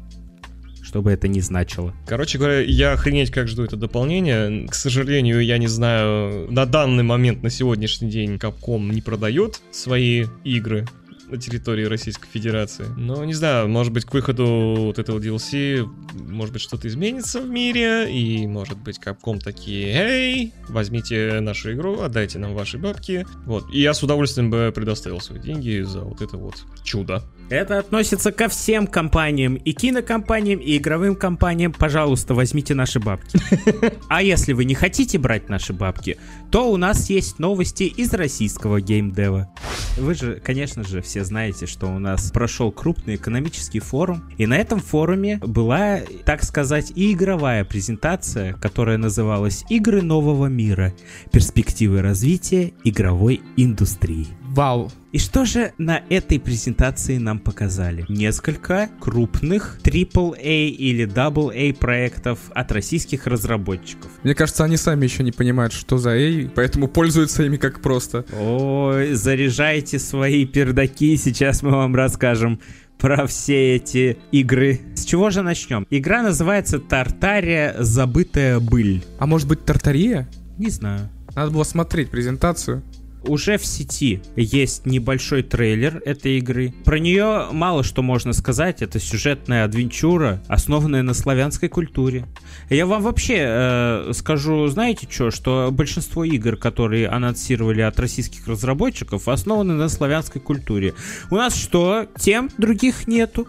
[0.85, 1.93] что бы это ни значило.
[2.05, 4.67] Короче говоря, я охренеть как жду это дополнение.
[4.67, 10.25] К сожалению, я не знаю, на данный момент, на сегодняшний день, Capcom не продает свои
[10.43, 10.85] игры
[11.27, 12.85] на территории Российской Федерации.
[12.97, 17.49] Но не знаю, может быть, к выходу вот этого DLC, может быть, что-то изменится в
[17.49, 23.25] мире, и может быть, Capcom такие, эй, возьмите нашу игру, отдайте нам ваши бабки.
[23.45, 23.65] Вот.
[23.73, 27.23] И я с удовольствием бы предоставил свои деньги за вот это вот чудо.
[27.49, 31.73] Это относится ко всем компаниям, и кинокомпаниям, и игровым компаниям.
[31.73, 33.39] Пожалуйста, возьмите наши бабки.
[34.07, 36.17] А если вы не хотите брать наши бабки,
[36.51, 39.49] то у нас есть новости из российского геймдева.
[39.97, 44.57] Вы же, конечно же, все знаете, что у нас прошел крупный экономический форум, и на
[44.57, 50.93] этом форуме была, так сказать, и игровая презентация, которая называлась «Игры нового мира.
[51.31, 54.27] Перспективы развития игровой индустрии».
[54.55, 54.89] Вау.
[55.11, 58.05] И что же на этой презентации нам показали?
[58.07, 64.09] Несколько крупных AAA или AA проектов от российских разработчиков.
[64.23, 68.23] Мне кажется, они сами еще не понимают, что за A, поэтому пользуются ими как просто.
[68.31, 72.61] Ой, заряжайте свои пердаки, сейчас мы вам расскажем
[72.97, 74.79] про все эти игры.
[74.95, 75.85] С чего же начнем?
[75.89, 79.03] Игра называется Тартария Забытая быль.
[79.19, 80.29] А может быть Тартария?
[80.57, 81.09] Не знаю.
[81.35, 82.83] Надо было смотреть презентацию
[83.27, 86.73] уже в сети есть небольшой трейлер этой игры.
[86.83, 88.81] Про нее мало что можно сказать.
[88.81, 92.25] Это сюжетная адвенчура, основанная на славянской культуре.
[92.69, 99.27] Я вам вообще э, скажу, знаете что, что большинство игр, которые анонсировали от российских разработчиков,
[99.27, 100.93] основаны на славянской культуре.
[101.29, 102.07] У нас что?
[102.17, 103.47] Тем других нету.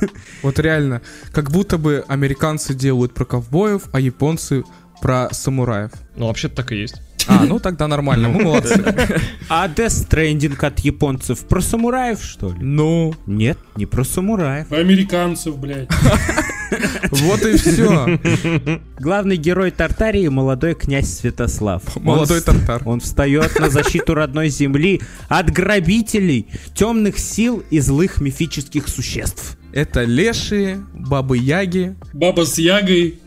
[0.42, 4.64] Вот реально, как будто бы американцы делают про ковбоев, а японцы
[5.00, 5.92] про самураев.
[6.16, 7.02] Ну, вообще-то так и есть.
[7.30, 8.82] А, ну тогда нормально, мы молодцы.
[9.48, 12.56] А Death Stranding от японцев про самураев, что ли?
[12.60, 13.14] Ну.
[13.26, 14.70] Нет, не про самураев.
[14.72, 15.88] Американцев, блядь.
[17.10, 18.20] Вот и все.
[19.00, 21.82] Главный герой Тартарии— молодой князь Святослав.
[21.96, 22.82] Молодой он, Тартар.
[22.84, 29.56] Он встает на защиту родной земли от грабителей, темных сил и злых мифических существ.
[29.72, 31.96] Это лешие, бабы-яги.
[32.12, 33.20] Баба с ягой.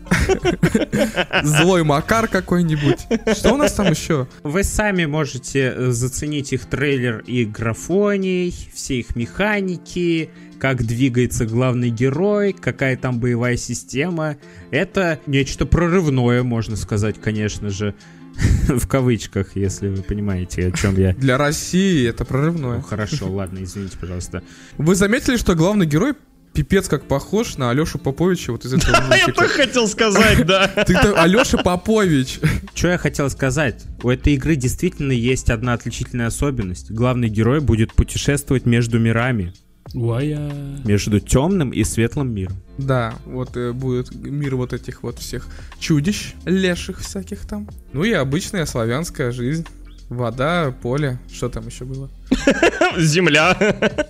[1.43, 2.99] Злой Макар какой-нибудь.
[3.35, 4.27] Что у нас там еще?
[4.43, 11.89] Вы сами можете э, заценить их трейлер и графоний, все их механики, как двигается главный
[11.89, 14.37] герой, какая там боевая система.
[14.71, 17.93] Это нечто прорывное, можно сказать, конечно же.
[18.67, 21.13] В кавычках, если вы понимаете, о чем я.
[21.13, 22.81] Для России это Ну, прорывное.
[22.81, 24.41] хорошо, ладно, извините, пожалуйста.
[24.79, 26.15] Вы заметили, что главный герой
[26.53, 29.33] пипец как похож на Алешу Поповича вот из этого А я мультика?
[29.47, 30.67] так хотел сказать, да.
[30.87, 32.39] Ты-то Алеша Попович.
[32.75, 33.83] Что я хотел сказать?
[34.03, 36.91] У этой игры действительно есть одна отличительная особенность.
[36.91, 39.53] Главный герой будет путешествовать между мирами.
[39.93, 40.51] Уая.
[40.85, 42.55] Между темным и светлым миром.
[42.77, 45.47] Да, вот э, будет мир вот этих вот всех
[45.77, 47.67] чудищ, леших всяких там.
[47.91, 49.67] Ну и обычная славянская жизнь.
[50.13, 52.09] Вода, поле, что там еще было?
[52.97, 53.57] Земля.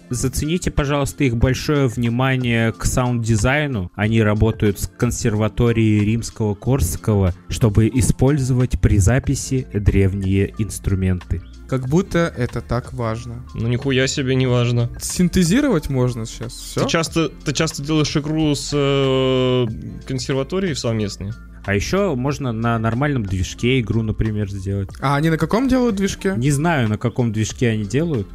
[0.10, 3.92] Зацените, пожалуйста, их большое внимание к саунд-дизайну.
[3.96, 11.42] Они работают с консерваторией римского Корсакова, чтобы использовать при записи древние инструменты.
[11.68, 13.44] Как будто это так важно.
[13.56, 14.90] Ну нихуя себе не важно.
[15.02, 16.84] Синтезировать можно сейчас, все?
[16.84, 19.66] Ты часто, ты часто делаешь игру с э,
[20.06, 21.32] консерваторией совместной?
[21.66, 24.90] А еще можно на нормальном движке игру, например, сделать.
[25.00, 26.34] А они на каком делают движке?
[26.36, 28.28] Не знаю, на каком движке они делают.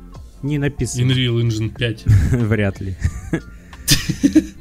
[0.42, 1.10] Не написано.
[1.10, 2.04] Unreal Engine 5.
[2.32, 2.96] Вряд ли.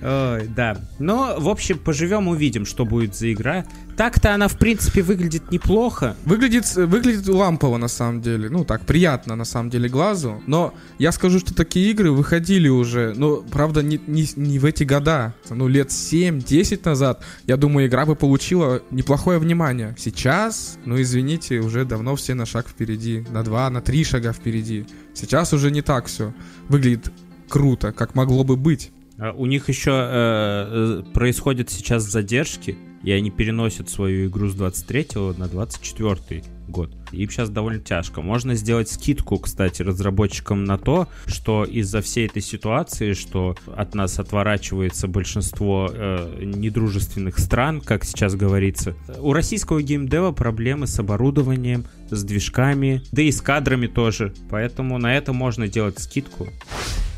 [0.01, 0.77] Ой, да.
[0.99, 3.65] Но, в общем, поживем, увидим, что будет за игра.
[3.97, 6.15] Так-то она, в принципе, выглядит неплохо.
[6.23, 8.49] Выглядит, выглядит лампово на самом деле.
[8.49, 10.41] Ну так, приятно на самом деле глазу.
[10.45, 14.83] Но я скажу, что такие игры выходили уже, ну, правда, не, не, не в эти
[14.83, 15.33] года.
[15.49, 17.23] Ну, лет 7-10 назад.
[17.45, 19.95] Я думаю, игра бы получила неплохое внимание.
[19.97, 23.25] Сейчас, ну, извините, уже давно все на шаг впереди.
[23.31, 24.85] На два, на три шага впереди.
[25.15, 26.33] Сейчас уже не так все.
[26.69, 27.11] Выглядит
[27.49, 28.91] круто, как могло бы быть.
[29.19, 34.53] А У них еще э, э, происходят сейчас задержки, и они переносят свою игру с
[34.53, 35.07] 23
[35.37, 36.91] на 24 год.
[37.11, 38.21] Им сейчас довольно тяжко.
[38.21, 44.19] Можно сделать скидку, кстати, разработчикам на то, что из-за всей этой ситуации, что от нас
[44.19, 52.23] отворачивается большинство э, недружественных стран, как сейчас говорится, у российского геймдева проблемы с оборудованием, с
[52.23, 54.33] движками, да и с кадрами тоже.
[54.49, 56.47] Поэтому на это можно делать скидку.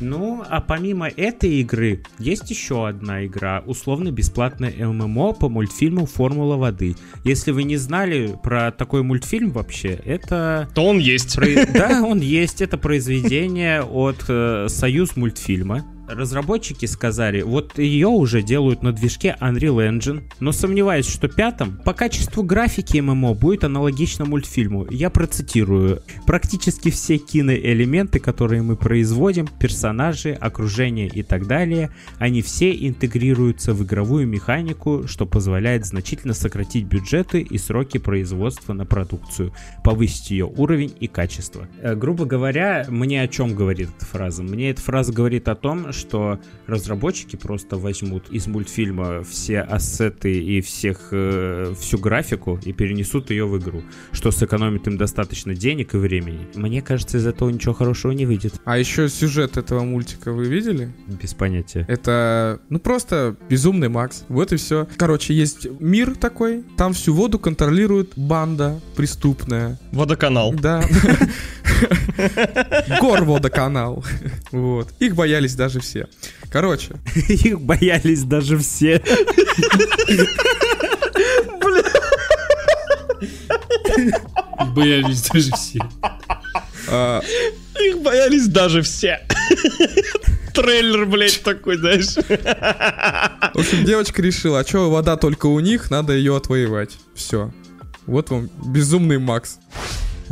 [0.00, 6.96] Ну, а помимо этой игры, есть еще одна игра, условно-бесплатная ММО по мультфильму «Формула воды».
[7.22, 10.68] Если вы не знали про такой мультфильм вообще, это...
[10.74, 11.34] То он есть.
[11.36, 12.60] Про- Да, он есть.
[12.60, 15.84] Это произведение от э, Союз мультфильма.
[16.10, 21.92] Разработчики сказали, вот ее уже делают на движке Unreal Engine, но сомневаюсь, что пятом по
[21.92, 24.86] качеству графики ММО будет аналогично мультфильму.
[24.90, 26.02] Я процитирую.
[26.26, 33.84] Практически все киноэлементы, которые мы производим, персонажи, окружение и так далее, они все интегрируются в
[33.84, 39.52] игровую механику, что позволяет значительно сократить бюджеты и сроки производства на продукцию,
[39.84, 41.68] повысить ее уровень и качество.
[41.80, 44.42] Э, грубо говоря, мне о чем говорит эта фраза?
[44.42, 50.60] Мне эта фраза говорит о том, что разработчики просто возьмут из мультфильма все ассеты и
[50.60, 53.82] всех, э, всю графику и перенесут ее в игру,
[54.12, 56.48] что сэкономит им достаточно денег и времени.
[56.54, 58.54] Мне кажется, из этого ничего хорошего не выйдет.
[58.64, 60.92] А еще сюжет этого мультика вы видели?
[61.06, 61.84] Без понятия.
[61.88, 64.24] Это, ну, просто безумный Макс.
[64.28, 64.88] Вот и все.
[64.96, 69.78] Короче, есть мир такой, там всю воду контролирует банда преступная.
[69.92, 70.54] Водоканал.
[70.54, 70.82] Да.
[73.00, 74.04] Горводоканал.
[74.52, 74.88] Вот.
[74.98, 75.89] Их боялись даже все.
[76.50, 76.94] Короче,
[77.28, 79.02] Их боялись даже все.
[84.74, 85.80] Боялись даже все.
[86.88, 87.20] а,
[87.80, 89.20] Их боялись даже все.
[90.54, 92.14] Трейлер, блядь, такой, знаешь.
[92.14, 96.98] в общем, девочка решила, а что вода только у них, надо ее отвоевать.
[97.14, 97.52] Все.
[98.06, 99.58] Вот вам безумный Макс.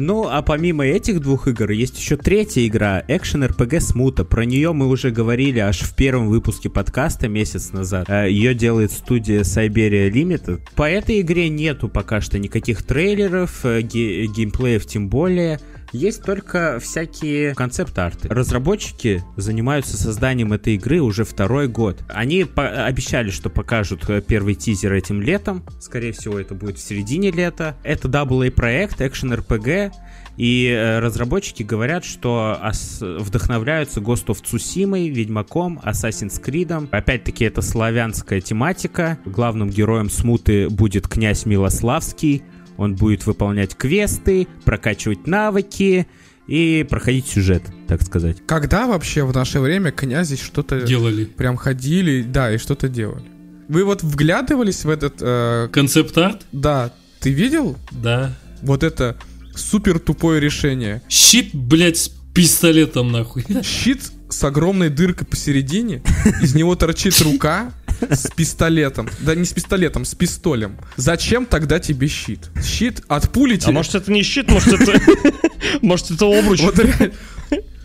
[0.01, 4.25] Ну, а помимо этих двух игр, есть еще третья игра, Action RPG Смута.
[4.25, 8.09] Про нее мы уже говорили аж в первом выпуске подкаста месяц назад.
[8.09, 10.61] Э, Ее делает студия Siberia Limited.
[10.77, 15.59] По этой игре нету пока что никаких трейлеров, э, ге- геймплеев тем более.
[15.93, 18.29] Есть только всякие концепт-арты.
[18.29, 22.03] Разработчики занимаются созданием этой игры уже второй год.
[22.09, 25.65] Они обещали, что покажут э, первый тизер этим летом.
[25.81, 27.77] Скорее всего, это будет в середине лета.
[27.85, 29.93] Это AA проект, экшен RPG.
[30.39, 32.61] И э, разработчики говорят, что
[33.01, 36.89] вдохновляются Ghost of Tsushima, Ведьмаком, Assassin's Creed.
[36.93, 39.19] Опять-таки это славянская тематика.
[39.25, 42.45] Главным героем смуты будет князь Милославский.
[42.79, 46.07] Он будет выполнять квесты, прокачивать навыки
[46.47, 48.39] и проходить сюжет, так сказать.
[48.47, 51.27] Когда вообще в наше время князи что-то Делали.
[51.27, 53.25] прям ходили, да, и что-то делали?
[53.69, 55.17] Вы вот вглядывались в этот...
[55.21, 56.47] э, Концепт-арт?
[56.53, 57.77] да, ты видел?
[57.91, 58.35] Да.
[58.63, 59.19] Вот это
[59.55, 61.03] супер тупое решение.
[61.09, 63.45] Щит, блядь, с пистолетом нахуй.
[63.63, 64.01] Щит
[64.31, 66.03] с огромной дыркой посередине,
[66.41, 69.09] из него торчит рука с пистолетом.
[69.21, 70.79] Да не с пистолетом, с пистолем.
[70.97, 72.51] Зачем тогда тебе щит?
[72.65, 73.73] Щит от пули А тебе...
[73.73, 75.01] может это не щит, может это...
[75.83, 76.61] Может это обруч?
[76.61, 76.77] Вот.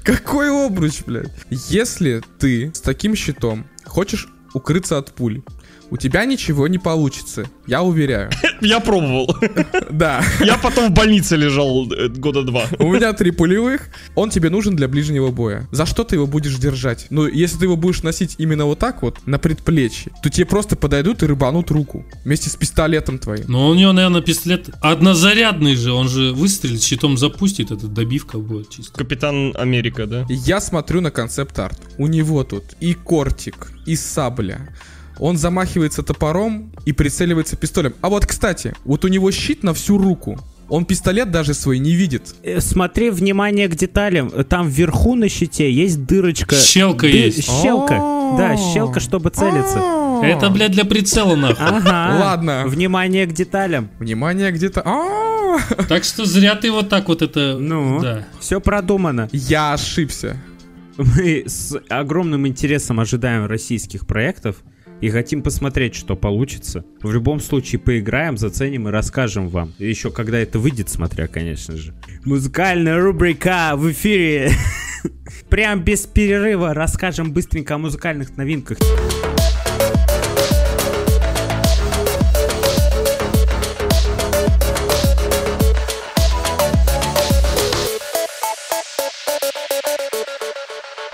[0.03, 1.31] Какой обруч, блядь?
[1.69, 5.41] Если ты с таким щитом хочешь укрыться от пуль,
[5.93, 8.31] у тебя ничего не получится, я уверяю.
[8.61, 9.37] Я пробовал.
[9.91, 10.23] Да.
[10.39, 12.65] Я потом в больнице лежал э, года два.
[12.79, 15.67] У меня три пулевых, он тебе нужен для ближнего боя.
[15.71, 17.05] За что ты его будешь держать?
[17.11, 20.75] Ну, если ты его будешь носить именно вот так вот, на предплечье, то тебе просто
[20.75, 22.03] подойдут и рыбанут руку.
[22.25, 23.45] Вместе с пистолетом твоим.
[23.47, 25.91] Но у него, наверное, пистолет однозарядный же.
[25.91, 28.97] Он же выстрелит, щитом запустит, это добивка будет чисто.
[28.97, 30.25] Капитан Америка, да?
[30.29, 31.79] Я смотрю на концепт-арт.
[31.99, 34.69] У него тут и кортик, и сабля.
[35.19, 37.93] Он замахивается топором и прицеливается пистолем.
[38.01, 40.39] А вот, кстати, вот у него щит на всю руку.
[40.69, 42.33] Он пистолет даже свой не видит.
[42.41, 44.29] Э, Смотри, внимание к деталям.
[44.45, 46.55] Там вверху на щите есть дырочка.
[46.55, 47.43] Щелка Ды- есть.
[47.43, 47.95] Щелка.
[48.37, 49.79] Да, щелка, чтобы целиться.
[50.23, 51.57] Это, блядь, для прицела нахуй.
[51.59, 52.17] Ага.
[52.19, 52.63] Ладно.
[52.65, 53.89] Внимание к деталям.
[53.99, 54.81] Внимание, где-то...
[54.85, 55.57] А,
[55.89, 57.57] Так что зря ты вот так вот это...
[57.59, 58.25] Ну, Да.
[58.39, 59.27] все продумано.
[59.33, 60.37] Я ошибся.
[60.97, 64.57] Мы с огромным интересом ожидаем российских проектов
[65.03, 66.85] и хотим посмотреть, что получится.
[67.01, 69.73] В любом случае поиграем, заценим и расскажем вам.
[69.77, 71.93] Еще когда это выйдет, смотря, конечно же.
[72.23, 74.51] Музыкальная рубрика в эфире.
[75.49, 78.77] Прям без перерыва расскажем быстренько о музыкальных новинках.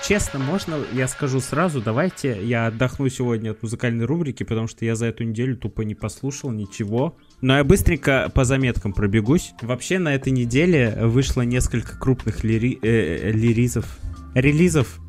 [0.09, 4.95] Честно, можно я скажу сразу, давайте я отдохну сегодня от музыкальной рубрики, потому что я
[4.95, 7.15] за эту неделю тупо не послушал ничего.
[7.41, 9.53] Но я быстренько по заметкам пробегусь.
[9.61, 13.99] Вообще на этой неделе вышло несколько крупных лири- э, лиризов,
[14.33, 14.99] релизов,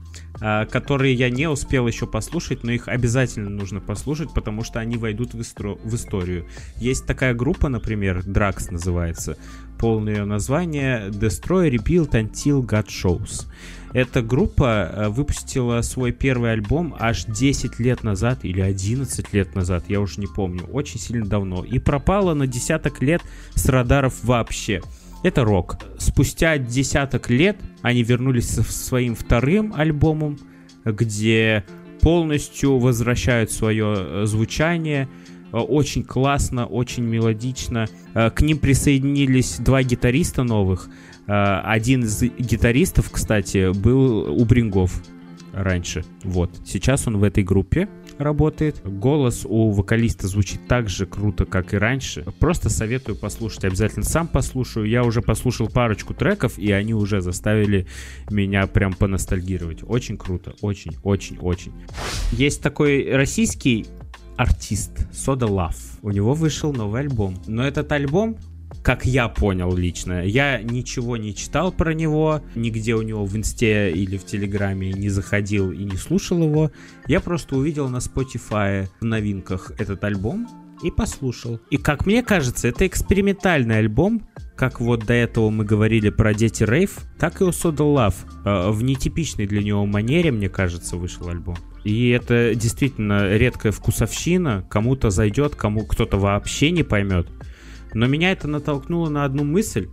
[0.43, 4.99] а, которые я не успел еще послушать, но их обязательно нужно послушать, потому что они
[4.99, 6.47] войдут в, истро- в историю.
[6.77, 9.39] Есть такая группа, например, Drax называется.
[9.79, 13.47] Полное ее название Destroy, Rebuild Until God Shows.
[13.93, 19.85] Эта группа э, выпустила свой первый альбом аж 10 лет назад или 11 лет назад,
[19.89, 23.21] я уже не помню, очень сильно давно, и пропала на десяток лет
[23.55, 24.81] с радаров вообще.
[25.25, 25.77] Это рок.
[25.99, 30.39] Спустя десяток лет они вернулись со своим вторым альбомом,
[30.85, 31.65] где
[32.01, 35.09] полностью возвращают свое э, звучание.
[35.53, 37.89] Э, Очень классно, очень мелодично.
[38.15, 40.89] К ним присоединились два гитариста новых.
[41.31, 45.01] Э, Один из гитаристов, кстати, был у Брингов
[45.53, 46.05] раньше.
[46.25, 46.51] Вот.
[46.65, 48.83] Сейчас он в этой группе работает.
[48.85, 52.25] Голос у вокалиста звучит так же круто, как и раньше.
[52.41, 53.65] Просто советую послушать.
[53.65, 54.87] Обязательно сам послушаю.
[54.87, 57.87] Я уже послушал парочку треков, и они уже заставили
[58.31, 59.85] меня прям поностальгировать.
[59.87, 60.55] Очень круто.
[60.63, 61.73] Очень, очень, очень.
[62.33, 63.87] Есть такой российский
[64.37, 65.77] артист Soda Love.
[66.03, 67.37] У него вышел новый альбом.
[67.47, 68.37] Но этот альбом
[68.83, 70.25] как я понял лично.
[70.25, 75.09] Я ничего не читал про него, нигде у него в инсте или в телеграме не
[75.09, 76.71] заходил и не слушал его.
[77.07, 80.49] Я просто увидел на Spotify в новинках этот альбом
[80.83, 81.61] и послушал.
[81.71, 84.27] И как мне кажется, это экспериментальный альбом,
[84.57, 88.15] как вот до этого мы говорили про Дети Рейв, так и у Soda Love.
[88.45, 91.57] Э, В нетипичной для него манере, мне кажется, вышел альбом.
[91.85, 94.67] И это действительно редкая вкусовщина.
[94.69, 97.27] Кому-то зайдет, кому кто-то вообще не поймет.
[97.95, 99.89] Но меня это натолкнуло на одну мысль.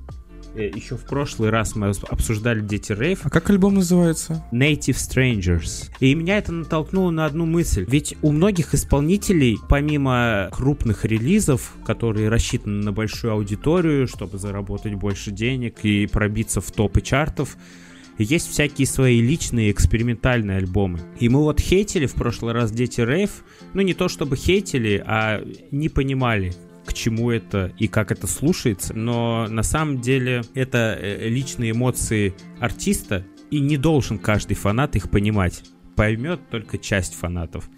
[0.58, 3.26] Э, Еще в прошлый раз мы обсуждали Дети Рейв.
[3.26, 4.43] А как альбом называется?
[4.52, 5.89] Native Strangers.
[6.00, 7.86] И меня это натолкнуло на одну мысль.
[7.88, 15.32] Ведь у многих исполнителей, помимо крупных релизов, которые рассчитаны на большую аудиторию, чтобы заработать больше
[15.32, 17.58] денег и пробиться в топы чартов,
[18.18, 21.02] есть всякие свои личные экспериментальные альбомы.
[21.20, 23.43] И мы вот хейтили в прошлый раз Дети Рейв,
[23.76, 26.54] ну не то чтобы хейтили, а не понимали,
[26.88, 32.34] к чему это и как это слушается, но на самом деле это э, личные эмоции
[32.60, 35.64] артиста, и не должен каждый фанат их понимать.
[35.96, 37.70] Поймет только часть фанатов.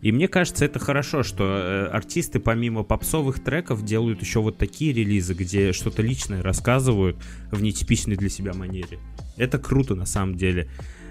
[0.00, 4.92] И мне кажется, это хорошо, что э, артисты помимо попсовых треков делают еще вот такие
[4.92, 7.16] релизы, где что-то личное рассказывают
[7.50, 8.98] в нетипичной для себя манере.
[9.36, 10.68] Это круто на самом деле.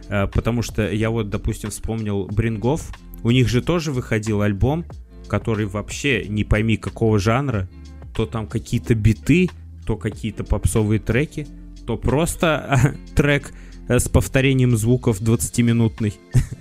[0.09, 2.91] Э, потому что я вот, допустим, вспомнил Брингов.
[3.23, 4.85] У них же тоже выходил альбом,
[5.33, 7.67] который вообще не пойми какого жанра.
[8.13, 9.49] То там какие-то биты,
[9.83, 11.47] то какие-то попсовые треки,
[11.87, 13.51] то просто трек
[13.87, 16.13] э, с повторением звуков 20-минутный.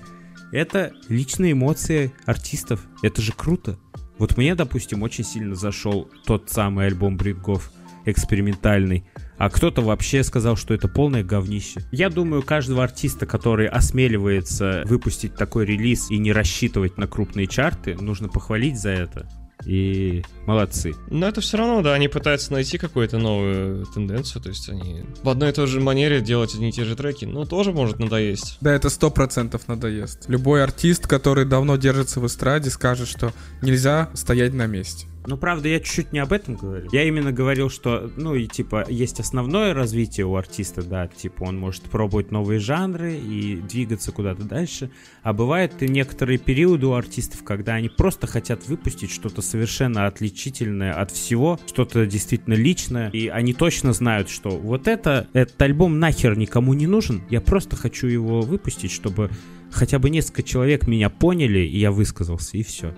[0.52, 2.86] это личные эмоции артистов.
[3.02, 3.78] Это же круто.
[4.16, 7.70] Вот мне, допустим, очень сильно зашел тот самый альбом Брингов
[8.06, 9.04] экспериментальный,
[9.42, 11.80] а кто-то вообще сказал, что это полное говнище.
[11.90, 17.96] Я думаю, каждого артиста, который осмеливается выпустить такой релиз и не рассчитывать на крупные чарты,
[17.96, 19.28] нужно похвалить за это.
[19.66, 20.94] И молодцы.
[21.10, 25.28] Но это все равно, да, они пытаются найти какую-то новую тенденцию, то есть они в
[25.28, 28.58] одной и той же манере делать одни и те же треки, ну, тоже может надоесть.
[28.60, 30.28] Да, это сто процентов надоест.
[30.28, 35.08] Любой артист, который давно держится в эстраде, скажет, что нельзя стоять на месте.
[35.26, 36.90] Ну, правда, я чуть-чуть не об этом говорил.
[36.92, 41.58] Я именно говорил, что, ну, и типа, есть основное развитие у артиста, да, типа, он
[41.58, 44.90] может пробовать новые жанры и двигаться куда-то дальше.
[45.22, 50.92] А бывают и некоторые периоды у артистов, когда они просто хотят выпустить что-то совершенно отличительное
[50.92, 56.36] от всего, что-то действительно личное, и они точно знают, что вот это, этот альбом нахер
[56.36, 59.30] никому не нужен, я просто хочу его выпустить, чтобы
[59.70, 62.94] хотя бы несколько человек меня поняли, и я высказался, и все.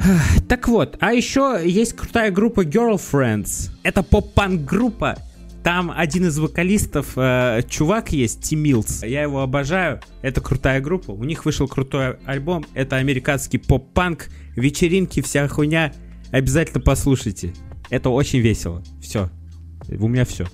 [0.48, 3.70] Так вот, а еще есть крутая группа Girlfriends.
[3.82, 5.16] Это поп-панк группа.
[5.62, 9.02] Там один из вокалистов, э, чувак есть, Ти Милс.
[9.02, 10.00] Я его обожаю.
[10.22, 11.10] Это крутая группа.
[11.10, 12.64] У них вышел крутой альбом.
[12.72, 14.28] Это американский поп-панк.
[14.56, 15.92] Вечеринки, вся хуйня.
[16.30, 17.52] Обязательно послушайте.
[17.90, 18.82] Это очень весело.
[19.02, 19.28] Все.
[19.98, 20.46] У меня все.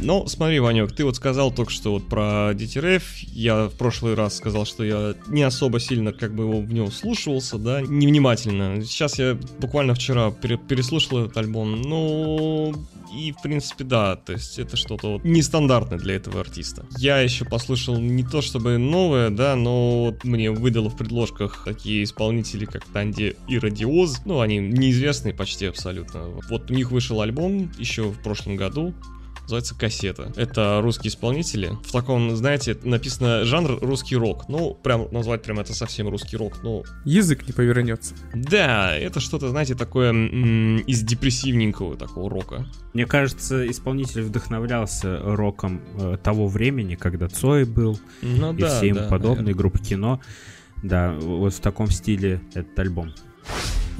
[0.00, 3.02] Ну, смотри, Ванек, ты вот сказал только что вот про DTRF.
[3.32, 6.90] Я в прошлый раз сказал, что я не особо сильно как бы его в него
[6.90, 8.82] слушался, да, невнимательно.
[8.84, 11.82] Сейчас я буквально вчера пере- переслушал этот альбом.
[11.82, 12.74] Ну,
[13.12, 16.86] и в принципе, да, то есть это что-то вот нестандартное для этого артиста.
[16.96, 22.04] Я еще послушал не то чтобы новое, да, но вот мне выдало в предложках такие
[22.04, 24.24] исполнители, как Танди и Радиоз.
[24.24, 26.28] Ну, они неизвестные почти абсолютно.
[26.48, 28.94] Вот у них вышел альбом еще в прошлом году,
[29.48, 30.30] называется «Кассета».
[30.36, 31.70] Это русские исполнители.
[31.84, 34.48] В таком, знаете, написано жанр русский рок.
[34.48, 36.62] Ну, прям назвать прям это совсем русский рок.
[36.62, 38.14] Ну, Язык не повернется.
[38.34, 42.66] да, это что-то, знаете, такое м, из депрессивненького такого рока.
[42.92, 49.08] Мне кажется, исполнитель вдохновлялся роком э, того времени, когда Цой был, Ну и все ему
[49.08, 50.20] подобные, группы кино.
[50.82, 53.12] Да, вот в таком стиле этот альбом.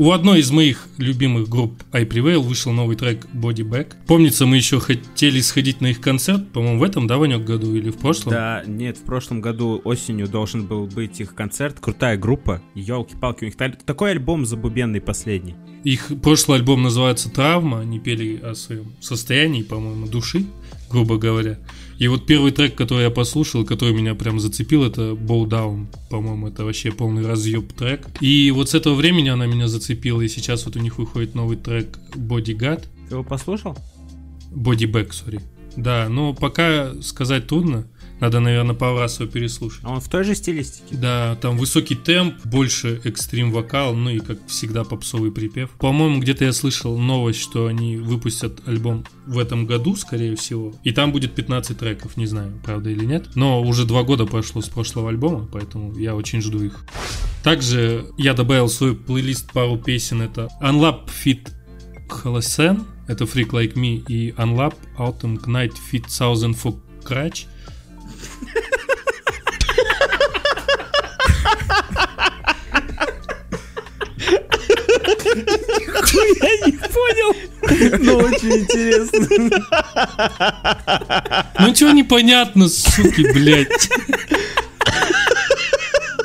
[0.00, 3.94] У одной из моих любимых групп I Prevail вышел новый трек Body Back.
[4.06, 7.90] Помнится, мы еще хотели сходить на их концерт, по-моему, в этом, да, Ванек, году или
[7.90, 8.30] в прошлом?
[8.32, 11.78] Да, нет, в прошлом году осенью должен был быть их концерт.
[11.80, 12.62] Крутая группа.
[12.76, 15.56] Елки-палки, у них та- такой альбом забубенный последний.
[15.82, 20.44] Их прошлый альбом называется «Травма», они пели о своем состоянии, по-моему, души,
[20.90, 21.58] грубо говоря.
[21.98, 26.48] И вот первый трек, который я послушал, который меня прям зацепил, это «Bow Down», по-моему,
[26.48, 28.06] это вообще полный разъеб трек.
[28.20, 31.56] И вот с этого времени она меня зацепила, и сейчас вот у них выходит новый
[31.56, 33.76] трек «Bodyguard», Ты его послушал?
[34.54, 35.40] «Body Back», сори.
[35.76, 37.86] Да, но пока сказать трудно,
[38.20, 39.80] надо, наверное, пару раз его переслушать.
[39.84, 40.96] А он в той же стилистике?
[40.96, 45.70] Да, там высокий темп, больше экстрим вокал, ну и как всегда попсовый припев.
[45.78, 50.74] По-моему, где-то я слышал новость, что они выпустят альбом в этом году, скорее всего.
[50.82, 53.36] И там будет 15 треков, не знаю, правда или нет.
[53.36, 56.84] Но уже два года прошло с прошлого альбома, поэтому я очень жду их.
[57.44, 60.22] Также я добавил в свой плейлист пару песен.
[60.22, 61.48] Это Unlap Fit
[62.08, 67.46] Holocene, это Freak Like Me, и Unlap Autumn Night Fit Thousand for Crutch.
[76.40, 77.34] Я не понял.
[78.04, 79.26] Но очень интересно.
[81.58, 83.88] Ну чего непонятно, суки, блядь.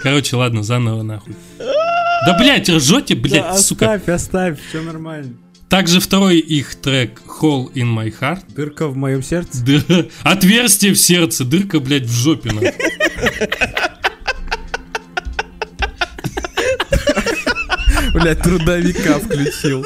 [0.02, 1.36] Короче, ладно, заново нахуй.
[1.60, 3.94] Да, блядь, ржете, блядь, сука.
[3.94, 5.34] Оставь, оставь, все нормально.
[5.74, 8.44] Также второй их трек Hole in My Heart.
[8.56, 9.66] Дырка в моем сердце.
[9.66, 12.52] Да, отверстие в сердце, дырка, блядь, в жопе.
[18.14, 19.84] Блять, трудовика включил.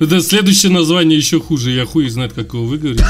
[0.00, 1.72] Это следующее название еще хуже.
[1.72, 3.02] Я хуй знает, как его выговорить.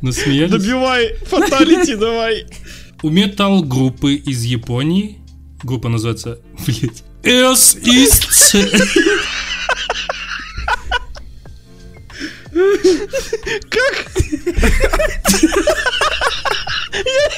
[0.00, 0.52] Насмеялись?
[0.52, 2.46] Добивай, фаталити давай.
[3.02, 5.18] У метал-группы из Японии,
[5.62, 8.56] группа называется, блять, S East.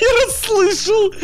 [0.01, 1.15] Я расслышал.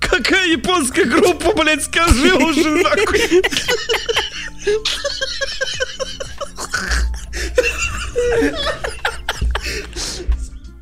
[0.00, 3.42] Какая японская группа, блядь, скажи уже нахуй.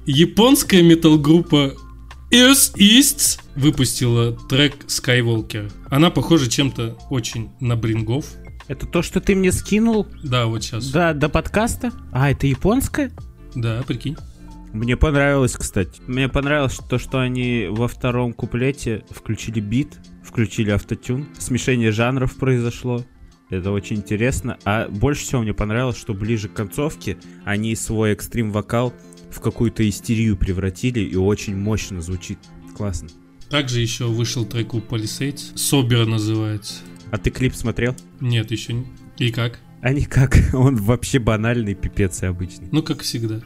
[0.07, 1.75] Японская метал-группа
[2.33, 5.71] S East выпустила трек Skywalker.
[5.89, 8.27] Она похожа чем-то очень на Брингов.
[8.69, 10.91] Это то, что ты мне скинул Да, вот сейчас.
[10.91, 11.93] до, до подкаста?
[12.13, 13.11] А, это японское?
[13.55, 14.17] Да, прикинь.
[14.73, 16.01] Мне понравилось, кстати.
[16.07, 21.27] Мне понравилось то, что они во втором куплете включили бит, включили автотюн.
[21.37, 23.05] Смешение жанров произошло.
[23.51, 24.59] Это очень интересно.
[24.65, 28.95] А больше всего мне понравилось, что ближе к концовке они свой экстрим-вокал
[29.31, 32.39] в какую-то истерию превратили и очень мощно звучит.
[32.77, 33.09] Классно.
[33.51, 35.57] Также еще вышел трек у Palisades.
[35.57, 36.75] Собер называется.
[37.11, 37.97] А ты клип смотрел?
[38.21, 38.87] Нет, еще не.
[39.19, 39.59] И как?
[39.83, 40.37] А никак.
[40.53, 42.69] Он вообще банальный, пипец и обычный.
[42.71, 43.41] Ну, как всегда.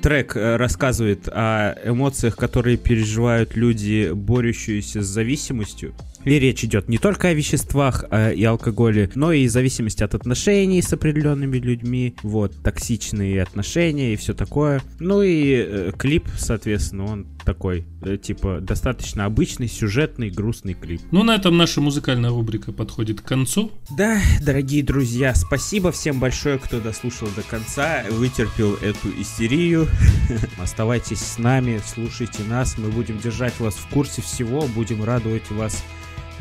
[0.00, 5.94] Трек э, рассказывает о эмоциях, которые переживают люди, борющиеся с зависимостью.
[6.24, 10.82] И речь идет не только о веществах а и алкоголе, но и зависимости от отношений
[10.82, 14.82] с определенными людьми, вот, токсичные отношения и все такое.
[14.98, 21.00] Ну и э, клип, соответственно, он такой, э, типа, достаточно обычный, сюжетный, грустный клип.
[21.10, 23.72] Ну, на этом наша музыкальная рубрика подходит к концу.
[23.96, 29.88] Да, дорогие друзья, спасибо всем большое, кто дослушал до конца, вытерпел эту истерию.
[30.58, 35.82] Оставайтесь с нами, слушайте нас, мы будем держать вас в курсе всего, будем радовать вас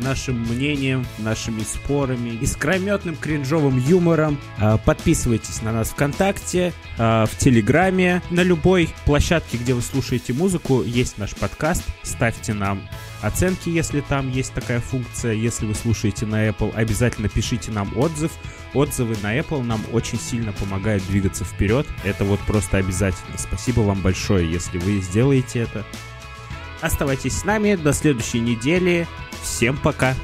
[0.01, 4.37] нашим мнением, нашими спорами, искрометным кринжовым юмором.
[4.57, 10.83] А, Подписывайтесь на нас ВКонтакте, а, в Телеграме, на любой площадке, где вы слушаете музыку,
[10.83, 11.83] есть наш подкаст.
[12.03, 12.81] Ставьте нам
[13.21, 15.33] оценки, если там есть такая функция.
[15.33, 18.31] Если вы слушаете на Apple, обязательно пишите нам отзыв.
[18.73, 21.85] Отзывы на Apple нам очень сильно помогают двигаться вперед.
[22.03, 23.37] Это вот просто обязательно.
[23.37, 25.85] Спасибо вам большое, если вы сделаете это.
[26.81, 29.07] Оставайтесь с нами до следующей недели.
[29.41, 30.15] Всем пока!